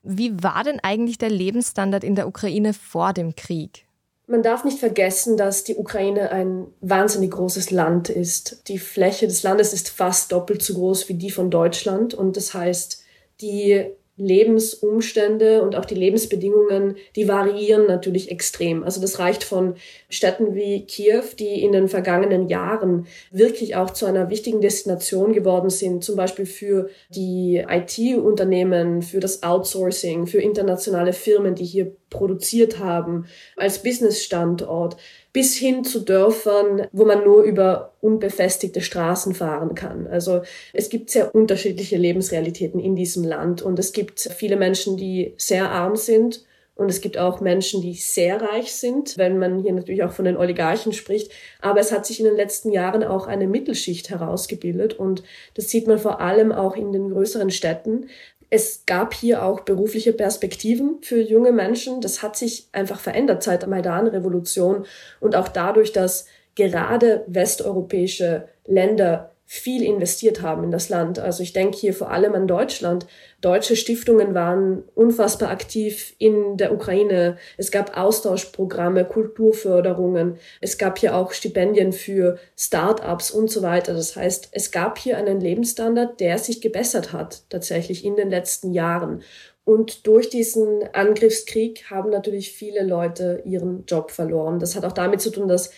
Wie 0.04 0.40
war 0.40 0.62
denn 0.62 0.78
eigentlich 0.80 1.18
der 1.18 1.30
Lebensstandard 1.30 2.04
in 2.04 2.14
der 2.14 2.28
Ukraine 2.28 2.74
vor 2.74 3.12
dem 3.12 3.34
Krieg? 3.34 3.86
Man 4.28 4.44
darf 4.44 4.64
nicht 4.64 4.78
vergessen, 4.78 5.36
dass 5.36 5.64
die 5.64 5.74
Ukraine 5.74 6.30
ein 6.30 6.68
wahnsinnig 6.80 7.32
großes 7.32 7.72
Land 7.72 8.08
ist. 8.08 8.68
Die 8.68 8.78
Fläche 8.78 9.26
des 9.26 9.42
Landes 9.42 9.72
ist 9.72 9.88
fast 9.88 10.30
doppelt 10.30 10.62
so 10.62 10.74
groß 10.74 11.08
wie 11.08 11.14
die 11.14 11.30
von 11.30 11.50
Deutschland. 11.50 12.14
Und 12.14 12.36
das 12.36 12.54
heißt, 12.54 13.02
die 13.40 13.86
Lebensumstände 14.18 15.62
und 15.62 15.76
auch 15.76 15.84
die 15.84 15.94
Lebensbedingungen, 15.94 16.96
die 17.16 17.28
variieren 17.28 17.86
natürlich 17.86 18.30
extrem. 18.30 18.82
Also 18.82 19.00
das 19.00 19.18
reicht 19.18 19.44
von 19.44 19.74
Städten 20.10 20.54
wie 20.54 20.84
Kiew, 20.84 21.22
die 21.38 21.62
in 21.62 21.72
den 21.72 21.88
vergangenen 21.88 22.48
Jahren 22.48 23.06
wirklich 23.30 23.76
auch 23.76 23.90
zu 23.90 24.06
einer 24.06 24.28
wichtigen 24.28 24.60
Destination 24.60 25.32
geworden 25.32 25.70
sind, 25.70 26.02
zum 26.02 26.16
Beispiel 26.16 26.46
für 26.46 26.90
die 27.10 27.64
IT-Unternehmen, 27.68 29.02
für 29.02 29.20
das 29.20 29.42
Outsourcing, 29.42 30.26
für 30.26 30.40
internationale 30.40 31.12
Firmen, 31.12 31.54
die 31.54 31.64
hier 31.64 31.92
produziert 32.10 32.78
haben, 32.78 33.26
als 33.56 33.82
Business-Standort 33.82 34.96
bis 35.32 35.56
hin 35.56 35.84
zu 35.84 36.00
Dörfern, 36.00 36.86
wo 36.92 37.04
man 37.04 37.24
nur 37.24 37.42
über 37.42 37.94
unbefestigte 38.00 38.80
Straßen 38.80 39.34
fahren 39.34 39.74
kann. 39.74 40.06
Also 40.06 40.42
es 40.72 40.88
gibt 40.88 41.10
sehr 41.10 41.34
unterschiedliche 41.34 41.96
Lebensrealitäten 41.96 42.80
in 42.80 42.96
diesem 42.96 43.24
Land 43.24 43.62
und 43.62 43.78
es 43.78 43.92
gibt 43.92 44.20
viele 44.20 44.56
Menschen, 44.56 44.96
die 44.96 45.34
sehr 45.36 45.70
arm 45.70 45.96
sind 45.96 46.44
und 46.78 46.88
es 46.90 47.00
gibt 47.00 47.18
auch 47.18 47.40
Menschen, 47.40 47.82
die 47.82 47.94
sehr 47.94 48.40
reich 48.40 48.72
sind, 48.72 49.18
wenn 49.18 49.36
man 49.36 49.58
hier 49.58 49.72
natürlich 49.72 50.04
auch 50.04 50.12
von 50.12 50.24
den 50.24 50.36
Oligarchen 50.36 50.92
spricht. 50.92 51.32
Aber 51.60 51.80
es 51.80 51.90
hat 51.90 52.06
sich 52.06 52.20
in 52.20 52.26
den 52.26 52.36
letzten 52.36 52.70
Jahren 52.70 53.02
auch 53.02 53.26
eine 53.26 53.48
Mittelschicht 53.48 54.10
herausgebildet. 54.10 54.94
Und 54.94 55.24
das 55.54 55.70
sieht 55.70 55.88
man 55.88 55.98
vor 55.98 56.20
allem 56.20 56.52
auch 56.52 56.76
in 56.76 56.92
den 56.92 57.10
größeren 57.10 57.50
Städten, 57.50 58.06
es 58.50 58.84
gab 58.86 59.12
hier 59.12 59.44
auch 59.44 59.60
berufliche 59.60 60.12
Perspektiven 60.12 60.98
für 61.02 61.20
junge 61.20 61.52
Menschen. 61.52 62.00
Das 62.00 62.22
hat 62.22 62.36
sich 62.36 62.68
einfach 62.72 63.00
verändert 63.00 63.42
seit 63.42 63.62
der 63.62 63.68
Maidan-Revolution 63.68 64.86
und 65.20 65.36
auch 65.36 65.48
dadurch, 65.48 65.92
dass 65.92 66.26
gerade 66.54 67.24
westeuropäische 67.26 68.48
Länder 68.66 69.34
viel 69.50 69.82
investiert 69.82 70.42
haben 70.42 70.62
in 70.64 70.70
das 70.70 70.90
Land. 70.90 71.18
Also 71.18 71.42
ich 71.42 71.54
denke 71.54 71.78
hier 71.78 71.94
vor 71.94 72.10
allem 72.10 72.34
an 72.34 72.46
Deutschland. 72.46 73.06
Deutsche 73.40 73.76
Stiftungen 73.76 74.34
waren 74.34 74.84
unfassbar 74.94 75.48
aktiv 75.48 76.14
in 76.18 76.58
der 76.58 76.70
Ukraine. 76.70 77.38
Es 77.56 77.70
gab 77.70 77.96
Austauschprogramme, 77.96 79.06
Kulturförderungen. 79.06 80.36
Es 80.60 80.76
gab 80.76 80.98
hier 80.98 81.16
auch 81.16 81.32
Stipendien 81.32 81.94
für 81.94 82.38
Start-ups 82.58 83.30
und 83.30 83.50
so 83.50 83.62
weiter. 83.62 83.94
Das 83.94 84.16
heißt, 84.16 84.50
es 84.52 84.70
gab 84.70 84.98
hier 84.98 85.16
einen 85.16 85.40
Lebensstandard, 85.40 86.20
der 86.20 86.36
sich 86.36 86.60
gebessert 86.60 87.14
hat 87.14 87.44
tatsächlich 87.48 88.04
in 88.04 88.16
den 88.16 88.28
letzten 88.28 88.74
Jahren. 88.74 89.22
Und 89.64 90.06
durch 90.06 90.28
diesen 90.28 90.82
Angriffskrieg 90.92 91.86
haben 91.88 92.10
natürlich 92.10 92.52
viele 92.52 92.84
Leute 92.84 93.40
ihren 93.46 93.86
Job 93.86 94.10
verloren. 94.10 94.58
Das 94.58 94.76
hat 94.76 94.84
auch 94.84 94.92
damit 94.92 95.22
zu 95.22 95.30
tun, 95.30 95.48
dass 95.48 95.70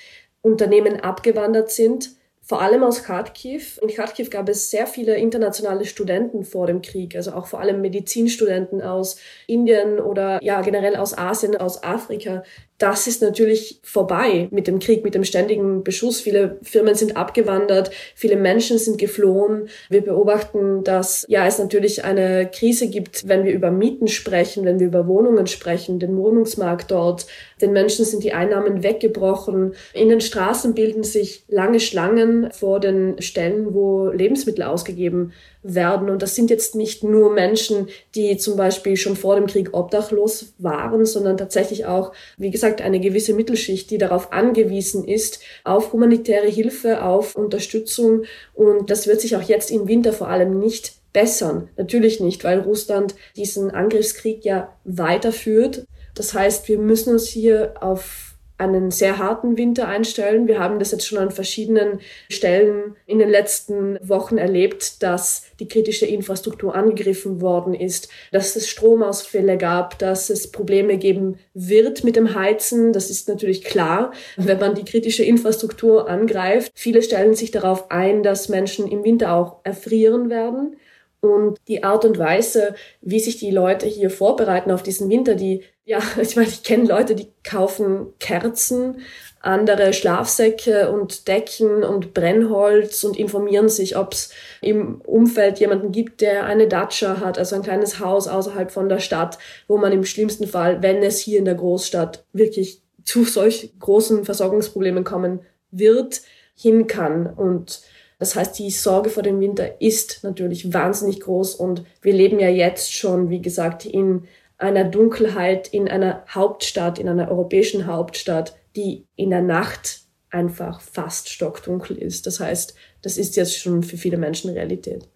Unternehmen 0.43 0.99
abgewandert 0.99 1.71
sind 1.71 2.17
vor 2.51 2.61
allem 2.61 2.83
aus 2.83 3.05
Kharkiv. 3.05 3.79
In 3.81 3.95
Kharkiv 3.95 4.29
gab 4.29 4.49
es 4.49 4.73
sehr 4.73 4.89
viele 4.89 5.15
internationale 5.15 5.85
Studenten 5.85 6.43
vor 6.43 6.67
dem 6.67 6.83
Krieg, 6.83 7.15
also 7.15 7.31
auch 7.31 7.47
vor 7.47 7.61
allem 7.61 7.81
Medizinstudenten 7.81 8.83
aus 8.83 9.19
Indien 9.47 10.01
oder 10.01 10.43
ja 10.43 10.61
generell 10.61 10.97
aus 10.97 11.17
Asien, 11.17 11.57
aus 11.57 11.85
Afrika, 11.85 12.43
das 12.81 13.07
ist 13.07 13.21
natürlich 13.21 13.79
vorbei 13.83 14.49
mit 14.51 14.67
dem 14.67 14.79
Krieg, 14.79 15.05
mit 15.05 15.15
dem 15.15 15.23
ständigen 15.25 15.85
Beschuss. 15.85 16.21
Viele 16.21 16.57
Firmen 16.63 16.95
sind 16.95 17.15
abgewandert, 17.15 17.91
viele 18.15 18.37
Menschen 18.37 18.79
sind 18.79 18.97
geflohen. 18.97 19.69
Wir 19.91 20.01
beobachten, 20.01 20.83
dass 20.83 21.27
ja 21.29 21.47
es 21.47 21.59
natürlich 21.59 22.05
eine 22.05 22.51
Krise 22.51 22.89
gibt, 22.89 23.29
wenn 23.29 23.45
wir 23.45 23.53
über 23.53 23.71
Mieten 23.71 24.09
sprechen, 24.09 24.65
wenn 24.65 24.81
wir 24.81 24.87
über 24.87 25.07
Wohnungen 25.07 25.47
sprechen, 25.47 25.99
den 25.99 26.17
Wohnungsmarkt 26.17 26.91
dort. 26.91 27.27
Den 27.61 27.73
Menschen 27.73 28.07
sind 28.07 28.25
die 28.25 28.33
Einnahmen 28.33 28.83
weggebrochen. 28.83 29.75
In 29.93 30.09
den 30.09 30.23
Straßen 30.23 30.73
bilden 30.73 31.05
sich 31.05 31.45
lange 31.49 31.81
Schlangen 31.81 32.51
vor 32.51 32.81
den 32.81 33.21
Stellen, 33.21 33.75
wo 33.75 34.09
Lebensmittel 34.09 34.65
ausgegeben 34.65 35.33
werden. 35.63 36.09
Und 36.09 36.23
das 36.23 36.35
sind 36.35 36.51
jetzt 36.51 36.75
nicht 36.75 37.05
nur 37.05 37.33
Menschen, 37.33 37.89
die 38.15 38.37
zum 38.37 38.57
Beispiel 38.57 38.97
schon 38.97 39.17
vor 39.17 39.37
dem 39.37 39.47
Krieg 39.47 39.75
obdachlos 39.75 40.55
waren, 40.59 41.05
sondern 41.05 41.37
tatsächlich 41.37 41.87
auch, 41.87 42.13
wie 42.39 42.51
gesagt, 42.51 42.81
eine 42.81 43.01
gewisse 43.01 43.35
Mittelschicht, 43.35 43.91
die 43.91 43.99
darauf 43.99 44.33
angewiesen 44.33 45.05
ist, 45.05 45.41
auf 45.65 45.93
humanitäre 45.93 46.49
Hilfe, 46.49 47.03
auf 47.03 47.37
Unterstützung. 47.37 48.25
Und 48.55 48.91
das 48.91 49.07
wird 49.07 49.21
sich 49.21 49.37
auch 49.37 49.43
jetzt 49.43 49.71
im 49.71 49.89
Winter 49.89 50.13
vor 50.13 50.29
allem 50.29 50.59
nicht 50.59 50.95
bessern. 51.13 51.69
Natürlich 51.77 52.21
nicht, 52.21 52.45
weil 52.45 52.61
Russland 52.61 53.15
diesen 53.37 53.71
Angriffskrieg 53.71 54.45
ja 54.45 54.77
weiterführt. 54.85 55.85
Das 56.15 56.35
heißt, 56.35 56.69
wir 56.69 56.79
müssen 56.79 57.13
uns 57.13 57.27
hier 57.27 57.75
auf 57.81 58.30
einen 58.61 58.91
sehr 58.91 59.19
harten 59.19 59.57
Winter 59.57 59.89
einstellen. 59.89 60.47
Wir 60.47 60.59
haben 60.59 60.79
das 60.79 60.93
jetzt 60.93 61.07
schon 61.07 61.19
an 61.19 61.31
verschiedenen 61.31 62.01
Stellen 62.29 62.97
in 63.07 63.19
den 63.19 63.29
letzten 63.29 63.99
Wochen 64.07 64.39
erlebt, 64.39 65.03
dass 65.03 65.45
die 65.59 65.69
kritische 65.69 66.07
Infrastruktur 66.07 66.75
angegriffen 66.75 67.41
worden 67.41 67.75
ist, 67.75 68.09
dass 68.33 68.57
es 68.57 68.69
Stromausfälle 68.69 69.57
gab, 69.57 69.99
dass 69.99 70.31
es 70.31 70.51
Probleme 70.51 70.99
geben 70.99 71.39
wird 71.55 72.05
mit 72.05 72.17
dem 72.17 72.35
Heizen. 72.35 72.93
Das 72.93 73.11
ist 73.11 73.29
natürlich 73.29 73.65
klar, 73.65 74.13
wenn 74.37 74.59
man 74.59 74.75
die 74.75 74.85
kritische 74.85 75.25
Infrastruktur 75.25 76.09
angreift. 76.09 76.73
Viele 76.75 77.03
stellen 77.03 77.35
sich 77.35 77.51
darauf 77.51 77.91
ein, 77.91 78.23
dass 78.23 78.49
Menschen 78.49 78.87
im 78.91 79.05
Winter 79.05 79.33
auch 79.35 79.57
erfrieren 79.65 80.31
werden. 80.31 80.77
Und 81.21 81.59
die 81.69 81.85
Art 81.85 82.05
und 82.05 82.19
Weise, 82.19 82.75
wie 83.03 83.21
sich 83.21 83.39
die 83.39 83.51
Leute 83.51 83.87
hier 83.87 84.11
vorbereiten 84.11 84.71
auf 84.71 84.83
diesen 84.83 85.11
Winter, 85.11 85.35
die, 85.35 85.65
ja, 85.85 86.01
ich 86.21 86.37
meine, 86.37 86.49
ich 86.49 86.63
kenne 86.63 86.85
Leute, 86.85 87.15
die 87.15 87.29
kaufen 87.45 88.15
Kerzen, 88.19 89.03
andere 89.43 89.95
Schlafsäcke 89.95 90.91
und 90.93 91.27
Decken 91.27 91.83
und 91.83 92.13
Brennholz 92.13 93.05
und 93.05 93.19
informieren 93.19 93.71
sich, 93.71 93.97
ob 93.97 94.13
es 94.13 94.31
im 94.61 95.01
Umfeld 95.01 95.59
jemanden 95.61 95.93
gibt, 95.93 96.21
der 96.21 96.45
eine 96.45 96.69
Datscha 96.69 97.21
hat, 97.21 97.39
also 97.39 97.57
ein 97.57 97.63
kleines 97.63 98.01
Haus 98.01 98.29
außerhalb 98.29 98.71
von 98.71 98.91
der 98.91 98.99
Stadt, 98.99 99.39
wo 99.67 99.79
man 99.79 99.93
im 99.93 100.05
schlimmsten 100.05 100.47
Fall, 100.47 100.83
wenn 100.83 101.03
es 101.03 101.19
hier 101.19 101.39
in 101.39 101.47
der 101.47 101.55
Großstadt 101.55 102.25
wirklich 102.35 102.83
zu 103.05 103.25
solch 103.25 103.73
großen 103.79 104.27
Versorgungsproblemen 104.27 105.05
kommen 105.05 105.41
wird, 105.71 106.21
hin 106.55 106.87
kann. 106.87 107.27
Und 107.27 107.81
das 108.21 108.37
heißt, 108.37 108.59
die 108.59 108.71
Sorge 108.71 109.09
vor 109.09 109.23
dem 109.23 109.41
Winter 109.41 109.81
ist 109.81 110.23
natürlich 110.23 110.75
wahnsinnig 110.75 111.21
groß 111.21 111.55
und 111.55 111.85
wir 112.03 112.13
leben 112.13 112.39
ja 112.39 112.51
jetzt 112.51 112.95
schon, 112.95 113.31
wie 113.31 113.41
gesagt, 113.41 113.87
in 113.87 114.25
einer 114.59 114.85
Dunkelheit, 114.85 115.69
in 115.69 115.89
einer 115.89 116.23
Hauptstadt, 116.29 116.99
in 116.99 117.09
einer 117.09 117.31
europäischen 117.31 117.87
Hauptstadt, 117.87 118.55
die 118.77 119.07
in 119.17 119.31
der 119.31 119.41
Nacht 119.41 120.03
einfach 120.29 120.83
fast 120.83 121.31
stockdunkel 121.31 121.97
ist. 121.97 122.27
Das 122.27 122.41
heißt, 122.41 122.75
das 123.01 123.17
ist 123.17 123.37
jetzt 123.37 123.57
schon 123.57 123.83
für 123.83 123.97
viele 123.97 124.19
Menschen 124.19 124.51
Realität. 124.51 125.09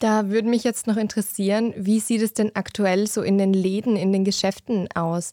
Da 0.00 0.30
würde 0.30 0.48
mich 0.48 0.64
jetzt 0.64 0.88
noch 0.88 0.96
interessieren, 0.96 1.72
wie 1.76 2.00
sieht 2.00 2.22
es 2.22 2.34
denn 2.34 2.50
aktuell 2.56 3.06
so 3.06 3.22
in 3.22 3.38
den 3.38 3.52
Läden, 3.52 3.94
in 3.94 4.12
den 4.12 4.24
Geschäften 4.24 4.88
aus? 4.96 5.32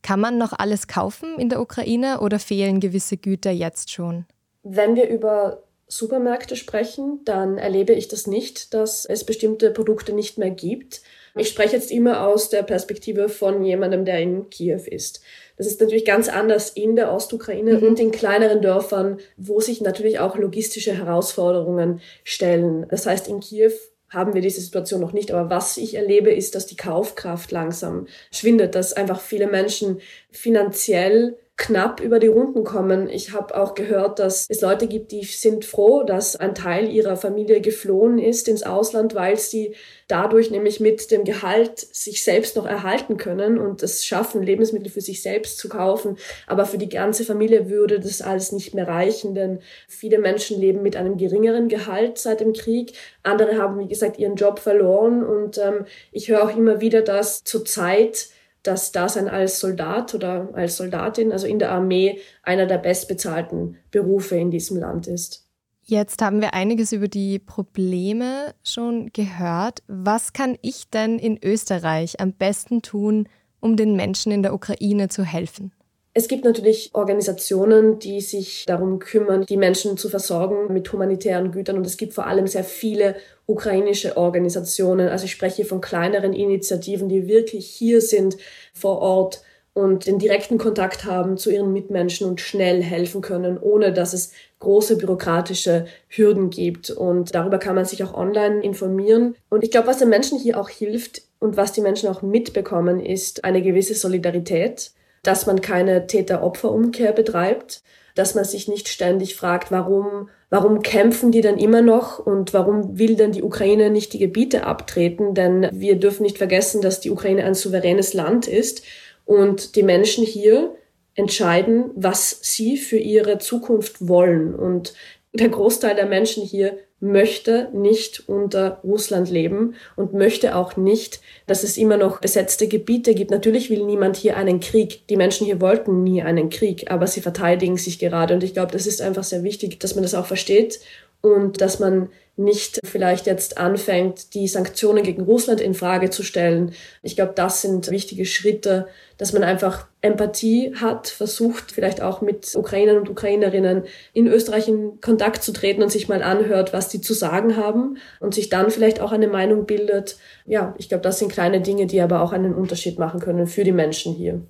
Kann 0.00 0.18
man 0.18 0.38
noch 0.38 0.54
alles 0.58 0.86
kaufen 0.86 1.38
in 1.38 1.50
der 1.50 1.60
Ukraine 1.60 2.20
oder 2.20 2.38
fehlen 2.38 2.80
gewisse 2.80 3.18
Güter 3.18 3.50
jetzt 3.50 3.90
schon? 3.90 4.24
Wenn 4.62 4.96
wir 4.96 5.10
über 5.10 5.62
Supermärkte 5.88 6.54
sprechen, 6.54 7.20
dann 7.24 7.56
erlebe 7.56 7.94
ich 7.94 8.08
das 8.08 8.26
nicht, 8.26 8.74
dass 8.74 9.06
es 9.06 9.24
bestimmte 9.24 9.70
Produkte 9.70 10.12
nicht 10.12 10.36
mehr 10.36 10.50
gibt. 10.50 11.00
Ich 11.34 11.48
spreche 11.48 11.76
jetzt 11.76 11.90
immer 11.90 12.26
aus 12.26 12.50
der 12.50 12.62
Perspektive 12.62 13.28
von 13.28 13.64
jemandem, 13.64 14.04
der 14.04 14.20
in 14.20 14.50
Kiew 14.50 14.82
ist. 14.86 15.22
Das 15.56 15.66
ist 15.66 15.80
natürlich 15.80 16.04
ganz 16.04 16.28
anders 16.28 16.70
in 16.70 16.94
der 16.94 17.12
Ostukraine 17.12 17.78
mhm. 17.78 17.86
und 17.86 18.00
in 18.00 18.10
kleineren 18.10 18.60
Dörfern, 18.60 19.18
wo 19.36 19.60
sich 19.60 19.80
natürlich 19.80 20.18
auch 20.18 20.36
logistische 20.36 20.92
Herausforderungen 20.92 22.00
stellen. 22.22 22.86
Das 22.90 23.06
heißt, 23.06 23.28
in 23.28 23.40
Kiew 23.40 23.72
haben 24.10 24.34
wir 24.34 24.40
diese 24.40 24.60
Situation 24.60 25.00
noch 25.00 25.12
nicht. 25.12 25.30
Aber 25.32 25.50
was 25.50 25.76
ich 25.76 25.94
erlebe, 25.94 26.30
ist, 26.30 26.54
dass 26.54 26.66
die 26.66 26.76
Kaufkraft 26.76 27.50
langsam 27.50 28.06
schwindet, 28.30 28.74
dass 28.74 28.92
einfach 28.92 29.20
viele 29.20 29.46
Menschen 29.46 30.00
finanziell 30.30 31.36
knapp 31.58 32.00
über 32.00 32.20
die 32.20 32.28
Runden 32.28 32.62
kommen. 32.62 33.10
Ich 33.10 33.32
habe 33.32 33.56
auch 33.60 33.74
gehört, 33.74 34.20
dass 34.20 34.46
es 34.48 34.60
Leute 34.60 34.86
gibt, 34.86 35.10
die 35.10 35.24
sind 35.24 35.64
froh, 35.64 36.04
dass 36.04 36.36
ein 36.36 36.54
Teil 36.54 36.88
ihrer 36.88 37.16
Familie 37.16 37.60
geflohen 37.60 38.18
ist 38.18 38.46
ins 38.46 38.62
Ausland, 38.62 39.16
weil 39.16 39.36
sie 39.36 39.74
dadurch 40.06 40.52
nämlich 40.52 40.78
mit 40.78 41.10
dem 41.10 41.24
Gehalt 41.24 41.80
sich 41.80 42.22
selbst 42.22 42.54
noch 42.54 42.64
erhalten 42.64 43.16
können 43.16 43.58
und 43.58 43.82
es 43.82 44.06
schaffen, 44.06 44.40
Lebensmittel 44.40 44.90
für 44.90 45.00
sich 45.00 45.20
selbst 45.20 45.58
zu 45.58 45.68
kaufen. 45.68 46.16
Aber 46.46 46.64
für 46.64 46.78
die 46.78 46.88
ganze 46.88 47.24
Familie 47.24 47.68
würde 47.68 47.98
das 47.98 48.22
alles 48.22 48.52
nicht 48.52 48.72
mehr 48.72 48.86
reichen, 48.86 49.34
denn 49.34 49.58
viele 49.88 50.18
Menschen 50.18 50.60
leben 50.60 50.82
mit 50.82 50.94
einem 50.94 51.16
geringeren 51.18 51.68
Gehalt 51.68 52.18
seit 52.18 52.38
dem 52.38 52.52
Krieg. 52.52 52.92
Andere 53.24 53.58
haben, 53.58 53.80
wie 53.80 53.88
gesagt, 53.88 54.16
ihren 54.18 54.36
Job 54.36 54.60
verloren 54.60 55.24
und 55.24 55.58
ähm, 55.58 55.86
ich 56.12 56.28
höre 56.28 56.44
auch 56.44 56.56
immer 56.56 56.80
wieder, 56.80 57.02
dass 57.02 57.42
zurzeit 57.42 58.28
das 58.68 58.92
Dasein 58.92 59.28
als 59.28 59.60
Soldat 59.60 60.14
oder 60.14 60.50
als 60.52 60.76
Soldatin, 60.76 61.32
also 61.32 61.46
in 61.46 61.58
der 61.58 61.72
Armee, 61.72 62.20
einer 62.42 62.66
der 62.66 62.78
bestbezahlten 62.78 63.78
Berufe 63.90 64.36
in 64.36 64.50
diesem 64.50 64.76
Land 64.76 65.06
ist. 65.06 65.46
Jetzt 65.82 66.20
haben 66.20 66.42
wir 66.42 66.52
einiges 66.52 66.92
über 66.92 67.08
die 67.08 67.38
Probleme 67.38 68.54
schon 68.62 69.10
gehört. 69.14 69.82
Was 69.88 70.34
kann 70.34 70.58
ich 70.60 70.90
denn 70.90 71.18
in 71.18 71.38
Österreich 71.42 72.20
am 72.20 72.34
besten 72.34 72.82
tun, 72.82 73.26
um 73.60 73.76
den 73.76 73.96
Menschen 73.96 74.30
in 74.30 74.42
der 74.42 74.52
Ukraine 74.52 75.08
zu 75.08 75.24
helfen? 75.24 75.72
Es 76.18 76.26
gibt 76.26 76.44
natürlich 76.44 76.90
Organisationen, 76.94 78.00
die 78.00 78.20
sich 78.20 78.64
darum 78.66 78.98
kümmern, 78.98 79.46
die 79.46 79.56
Menschen 79.56 79.96
zu 79.96 80.08
versorgen 80.08 80.72
mit 80.72 80.92
humanitären 80.92 81.52
Gütern. 81.52 81.76
Und 81.76 81.86
es 81.86 81.96
gibt 81.96 82.12
vor 82.12 82.26
allem 82.26 82.48
sehr 82.48 82.64
viele 82.64 83.14
ukrainische 83.46 84.16
Organisationen. 84.16 85.10
Also 85.10 85.26
ich 85.26 85.30
spreche 85.30 85.64
von 85.64 85.80
kleineren 85.80 86.32
Initiativen, 86.32 87.08
die 87.08 87.28
wirklich 87.28 87.68
hier 87.68 88.00
sind 88.00 88.36
vor 88.74 88.98
Ort 88.98 89.42
und 89.74 90.08
den 90.08 90.18
direkten 90.18 90.58
Kontakt 90.58 91.04
haben 91.04 91.36
zu 91.36 91.52
ihren 91.52 91.72
Mitmenschen 91.72 92.28
und 92.28 92.40
schnell 92.40 92.82
helfen 92.82 93.20
können, 93.20 93.56
ohne 93.56 93.92
dass 93.92 94.12
es 94.12 94.32
große 94.58 94.96
bürokratische 94.96 95.86
Hürden 96.08 96.50
gibt. 96.50 96.90
Und 96.90 97.32
darüber 97.32 97.58
kann 97.58 97.76
man 97.76 97.84
sich 97.84 98.02
auch 98.02 98.14
online 98.14 98.60
informieren. 98.64 99.36
Und 99.50 99.62
ich 99.62 99.70
glaube, 99.70 99.86
was 99.86 99.98
den 99.98 100.08
Menschen 100.08 100.36
hier 100.36 100.58
auch 100.58 100.68
hilft 100.68 101.22
und 101.38 101.56
was 101.56 101.70
die 101.70 101.80
Menschen 101.80 102.08
auch 102.08 102.22
mitbekommen, 102.22 102.98
ist 102.98 103.44
eine 103.44 103.62
gewisse 103.62 103.94
Solidarität 103.94 104.90
dass 105.22 105.46
man 105.46 105.60
keine 105.60 106.06
Täter-Opfer-Umkehr 106.06 107.12
betreibt, 107.12 107.82
dass 108.14 108.34
man 108.34 108.44
sich 108.44 108.68
nicht 108.68 108.88
ständig 108.88 109.36
fragt, 109.36 109.70
warum, 109.70 110.28
warum 110.50 110.82
kämpfen 110.82 111.30
die 111.30 111.40
denn 111.40 111.56
immer 111.56 111.82
noch 111.82 112.18
und 112.18 112.52
warum 112.52 112.98
will 112.98 113.14
denn 113.14 113.32
die 113.32 113.42
Ukraine 113.42 113.90
nicht 113.90 114.12
die 114.12 114.18
Gebiete 114.18 114.64
abtreten? 114.64 115.34
Denn 115.34 115.68
wir 115.72 115.96
dürfen 115.96 116.24
nicht 116.24 116.38
vergessen, 116.38 116.82
dass 116.82 117.00
die 117.00 117.10
Ukraine 117.10 117.44
ein 117.44 117.54
souveränes 117.54 118.14
Land 118.14 118.48
ist 118.48 118.82
und 119.24 119.76
die 119.76 119.82
Menschen 119.84 120.24
hier 120.24 120.74
entscheiden, 121.14 121.90
was 121.94 122.38
sie 122.42 122.76
für 122.76 122.98
ihre 122.98 123.38
Zukunft 123.38 124.08
wollen. 124.08 124.54
Und 124.54 124.94
der 125.32 125.48
Großteil 125.48 125.94
der 125.94 126.06
Menschen 126.06 126.42
hier 126.44 126.78
möchte 127.00 127.68
nicht 127.72 128.28
unter 128.28 128.80
Russland 128.82 129.30
leben 129.30 129.74
und 129.94 130.14
möchte 130.14 130.56
auch 130.56 130.76
nicht, 130.76 131.20
dass 131.46 131.62
es 131.62 131.76
immer 131.76 131.96
noch 131.96 132.20
besetzte 132.20 132.66
Gebiete 132.66 133.14
gibt. 133.14 133.30
Natürlich 133.30 133.70
will 133.70 133.84
niemand 133.84 134.16
hier 134.16 134.36
einen 134.36 134.60
Krieg. 134.60 135.06
Die 135.08 135.16
Menschen 135.16 135.46
hier 135.46 135.60
wollten 135.60 136.02
nie 136.02 136.22
einen 136.22 136.50
Krieg, 136.50 136.90
aber 136.90 137.06
sie 137.06 137.20
verteidigen 137.20 137.76
sich 137.76 137.98
gerade. 137.98 138.34
Und 138.34 138.42
ich 138.42 138.52
glaube, 138.52 138.72
das 138.72 138.86
ist 138.86 139.00
einfach 139.00 139.24
sehr 139.24 139.44
wichtig, 139.44 139.78
dass 139.78 139.94
man 139.94 140.02
das 140.02 140.14
auch 140.14 140.26
versteht 140.26 140.80
und 141.20 141.60
dass 141.60 141.78
man 141.78 142.08
nicht 142.38 142.78
vielleicht 142.84 143.26
jetzt 143.26 143.58
anfängt, 143.58 144.34
die 144.34 144.46
Sanktionen 144.46 145.02
gegen 145.02 145.22
Russland 145.22 145.60
in 145.60 145.74
Frage 145.74 146.10
zu 146.10 146.22
stellen. 146.22 146.72
Ich 147.02 147.16
glaube, 147.16 147.32
das 147.34 147.62
sind 147.62 147.90
wichtige 147.90 148.24
Schritte, 148.24 148.86
dass 149.16 149.32
man 149.32 149.42
einfach 149.42 149.86
Empathie 150.00 150.72
hat, 150.76 151.08
versucht 151.08 151.72
vielleicht 151.72 152.00
auch 152.00 152.20
mit 152.20 152.54
Ukrainern 152.54 152.98
und 152.98 153.10
Ukrainerinnen 153.10 153.82
in 154.12 154.28
Österreich 154.28 154.68
in 154.68 155.00
Kontakt 155.00 155.42
zu 155.42 155.52
treten 155.52 155.82
und 155.82 155.90
sich 155.90 156.08
mal 156.08 156.22
anhört, 156.22 156.72
was 156.72 156.88
die 156.88 157.00
zu 157.00 157.12
sagen 157.12 157.56
haben 157.56 157.98
und 158.20 158.34
sich 158.34 158.48
dann 158.48 158.70
vielleicht 158.70 159.00
auch 159.00 159.10
eine 159.10 159.26
Meinung 159.26 159.66
bildet. 159.66 160.16
Ja, 160.46 160.74
ich 160.78 160.88
glaube, 160.88 161.02
das 161.02 161.18
sind 161.18 161.32
kleine 161.32 161.60
Dinge, 161.60 161.86
die 161.86 162.00
aber 162.00 162.22
auch 162.22 162.32
einen 162.32 162.54
Unterschied 162.54 163.00
machen 163.00 163.18
können 163.18 163.48
für 163.48 163.64
die 163.64 163.72
Menschen 163.72 164.14
hier. 164.14 164.40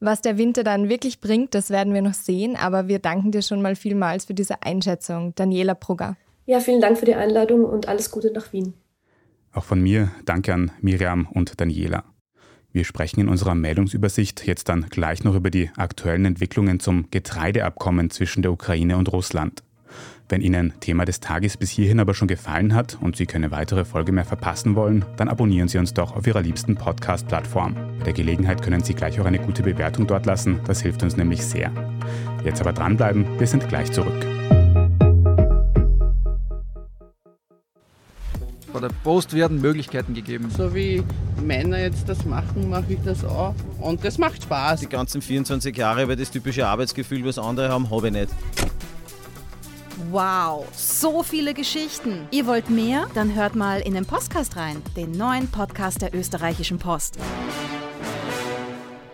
Was 0.00 0.20
der 0.20 0.36
Winter 0.36 0.64
dann 0.64 0.88
wirklich 0.88 1.20
bringt, 1.20 1.54
das 1.54 1.70
werden 1.70 1.94
wir 1.94 2.02
noch 2.02 2.14
sehen, 2.14 2.56
aber 2.56 2.88
wir 2.88 2.98
danken 2.98 3.32
dir 3.32 3.42
schon 3.42 3.62
mal 3.62 3.76
vielmals 3.76 4.26
für 4.26 4.34
diese 4.34 4.62
Einschätzung, 4.62 5.34
Daniela 5.34 5.74
Brugger. 5.74 6.16
Ja, 6.50 6.58
vielen 6.58 6.80
Dank 6.80 6.98
für 6.98 7.04
die 7.04 7.14
Einladung 7.14 7.64
und 7.64 7.86
alles 7.86 8.10
Gute 8.10 8.32
nach 8.32 8.52
Wien. 8.52 8.74
Auch 9.52 9.62
von 9.62 9.80
mir 9.80 10.10
danke 10.24 10.52
an 10.52 10.72
Miriam 10.80 11.28
und 11.32 11.60
Daniela. 11.60 12.02
Wir 12.72 12.82
sprechen 12.82 13.20
in 13.20 13.28
unserer 13.28 13.54
Meldungsübersicht 13.54 14.44
jetzt 14.48 14.68
dann 14.68 14.86
gleich 14.90 15.22
noch 15.22 15.36
über 15.36 15.50
die 15.50 15.70
aktuellen 15.76 16.24
Entwicklungen 16.24 16.80
zum 16.80 17.08
Getreideabkommen 17.12 18.10
zwischen 18.10 18.42
der 18.42 18.50
Ukraine 18.50 18.96
und 18.96 19.12
Russland. 19.12 19.62
Wenn 20.28 20.40
Ihnen 20.40 20.72
Thema 20.80 21.04
des 21.04 21.20
Tages 21.20 21.56
bis 21.56 21.70
hierhin 21.70 22.00
aber 22.00 22.14
schon 22.14 22.26
gefallen 22.26 22.74
hat 22.74 22.98
und 23.00 23.14
Sie 23.14 23.26
keine 23.26 23.52
weitere 23.52 23.84
Folge 23.84 24.10
mehr 24.10 24.24
verpassen 24.24 24.74
wollen, 24.74 25.04
dann 25.18 25.28
abonnieren 25.28 25.68
Sie 25.68 25.78
uns 25.78 25.94
doch 25.94 26.16
auf 26.16 26.26
Ihrer 26.26 26.42
liebsten 26.42 26.74
Podcast-Plattform. 26.74 27.76
Bei 27.98 28.06
der 28.06 28.12
Gelegenheit 28.12 28.60
können 28.60 28.82
Sie 28.82 28.94
gleich 28.94 29.20
auch 29.20 29.26
eine 29.26 29.38
gute 29.38 29.62
Bewertung 29.62 30.08
dort 30.08 30.26
lassen, 30.26 30.58
das 30.66 30.82
hilft 30.82 31.04
uns 31.04 31.16
nämlich 31.16 31.46
sehr. 31.46 31.70
Jetzt 32.44 32.60
aber 32.60 32.72
dranbleiben, 32.72 33.38
wir 33.38 33.46
sind 33.46 33.68
gleich 33.68 33.92
zurück. 33.92 34.39
Bei 38.72 38.78
der 38.78 38.90
Post 39.02 39.32
werden 39.32 39.60
Möglichkeiten 39.60 40.14
gegeben. 40.14 40.48
So 40.56 40.72
wie 40.74 41.02
Männer 41.42 41.80
jetzt 41.80 42.08
das 42.08 42.24
machen, 42.24 42.70
mache 42.70 42.92
ich 42.92 42.98
das 43.04 43.24
auch. 43.24 43.54
Und 43.80 44.04
das 44.04 44.16
macht 44.18 44.42
Spaß. 44.44 44.80
Die 44.80 44.88
ganzen 44.88 45.22
24 45.22 45.76
Jahre 45.76 46.04
über 46.04 46.14
das 46.14 46.30
typische 46.30 46.66
Arbeitsgefühl, 46.66 47.24
was 47.24 47.38
andere 47.38 47.68
haben, 47.70 47.90
habe 47.90 48.08
ich 48.08 48.12
nicht. 48.12 48.28
Wow, 50.10 50.66
so 50.72 51.22
viele 51.22 51.52
Geschichten. 51.52 52.26
Ihr 52.30 52.46
wollt 52.46 52.70
mehr? 52.70 53.06
Dann 53.14 53.34
hört 53.34 53.54
mal 53.54 53.80
in 53.80 53.94
den 53.94 54.06
Podcast 54.06 54.56
rein, 54.56 54.82
den 54.96 55.12
neuen 55.12 55.48
Podcast 55.48 56.02
der 56.02 56.14
österreichischen 56.14 56.78
Post. 56.78 57.18